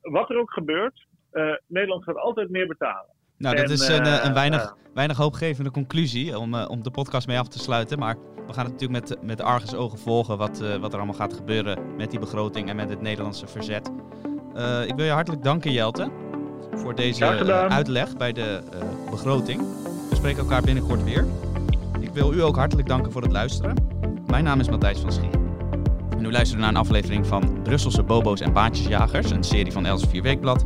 wat 0.02 0.30
er 0.30 0.40
ook 0.40 0.52
gebeurt, 0.52 1.08
uh, 1.34 1.54
Nederland 1.68 2.04
gaat 2.04 2.16
altijd 2.16 2.50
meer 2.50 2.68
betalen. 2.68 3.06
Nou, 3.38 3.56
dat 3.56 3.70
is 3.70 3.88
een, 3.88 4.06
uh, 4.06 4.24
een 4.24 4.34
weinig, 4.34 4.76
weinig 4.94 5.18
hoopgevende 5.18 5.72
conclusie 5.72 6.40
om, 6.40 6.56
om 6.56 6.84
de 6.84 6.92
podcast 6.92 7.28
mee 7.28 7.40
af 7.40 7.48
te 7.48 7.60
sluiten. 7.60 8.00
Maar 8.00 8.16
we 8.48 8.54
gaan 8.54 8.66
het 8.66 8.74
natuurlijk 8.74 9.10
met, 9.10 9.24
met 9.24 9.42
Argus 9.42 9.76
ogen 9.76 9.98
volgen 9.98 10.38
wat, 10.38 10.60
wat 10.80 10.92
er 10.92 10.98
allemaal 10.98 11.16
gaat 11.16 11.34
gebeuren 11.34 11.96
met 11.96 12.12
die 12.12 12.20
begroting 12.20 12.70
en 12.70 12.76
met 12.76 12.90
het 12.90 13.02
Nederlandse 13.02 13.48
verzet. 13.48 13.92
ik 14.88 14.96
wil 14.96 15.06
je 15.06 15.12
hartelijk 15.12 15.44
danken, 15.44 15.72
Jelte, 15.72 16.12
voor 16.72 16.96
deze 16.96 17.26
uitleg 17.70 18.18
bij 18.18 18.32
de 18.32 18.62
begroting. 19.10 19.62
We 20.10 20.16
spreken 20.16 20.42
elkaar 20.42 20.62
binnenkort 20.62 21.04
weer. 21.04 21.26
Ik 22.00 22.10
wil 22.14 22.34
u 22.34 22.42
ook 22.42 22.56
hartelijk 22.56 22.88
danken 22.88 23.12
voor 23.12 23.22
het 23.22 23.32
luisteren. 23.32 23.76
Mijn 24.28 24.44
naam 24.44 24.60
is 24.60 24.70
Matthijs 24.70 25.00
van 25.00 25.12
Schie. 25.12 25.41
En 26.22 26.28
u 26.28 26.32
luistert 26.32 26.60
naar 26.60 26.70
een 26.70 26.76
aflevering 26.76 27.28
van 27.28 27.62
Brusselse 27.64 28.04
Bobo's 28.04 28.42
en 28.42 28.54
Baantjesjagers, 28.54 29.32
een 29.32 29.44
serie 29.44 29.72
van 29.72 29.86
Elsevier 29.86 30.22
Weekblad. 30.22 30.66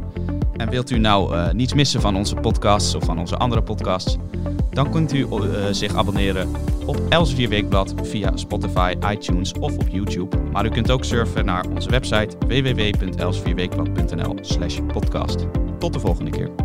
En 0.58 0.70
wilt 0.70 0.90
u 0.90 0.98
nou 0.98 1.36
uh, 1.36 1.52
niets 1.52 1.74
missen 1.74 2.02
van 2.02 2.16
onze 2.16 2.36
podcasts 2.36 2.96
of 2.96 3.04
van 3.06 3.20
onze 3.20 3.38
andere 3.38 3.62
podcasts, 3.64 4.18
dan 4.70 4.92
kunt 4.92 5.14
u 5.14 5.18
uh, 5.18 5.38
zich 5.72 5.96
abonneren 5.96 6.50
op 6.86 7.02
Elsevier 7.10 7.50
Weekblad 7.50 7.94
via 8.02 8.38
Spotify, 8.38 8.94
iTunes 9.12 9.54
of 9.60 9.78
op 9.78 9.88
YouTube. 9.88 10.38
Maar 10.52 10.66
u 10.66 10.70
kunt 10.70 10.92
ook 10.92 11.04
surfen 11.04 11.46
naar 11.46 11.66
onze 11.76 11.90
website 11.90 12.38
www.elsevierweekblad.nl 12.48 14.38
slash 14.42 14.80
podcast. 14.88 15.46
Tot 15.80 15.94
de 15.94 16.00
volgende 16.00 16.32
keer. 16.32 16.65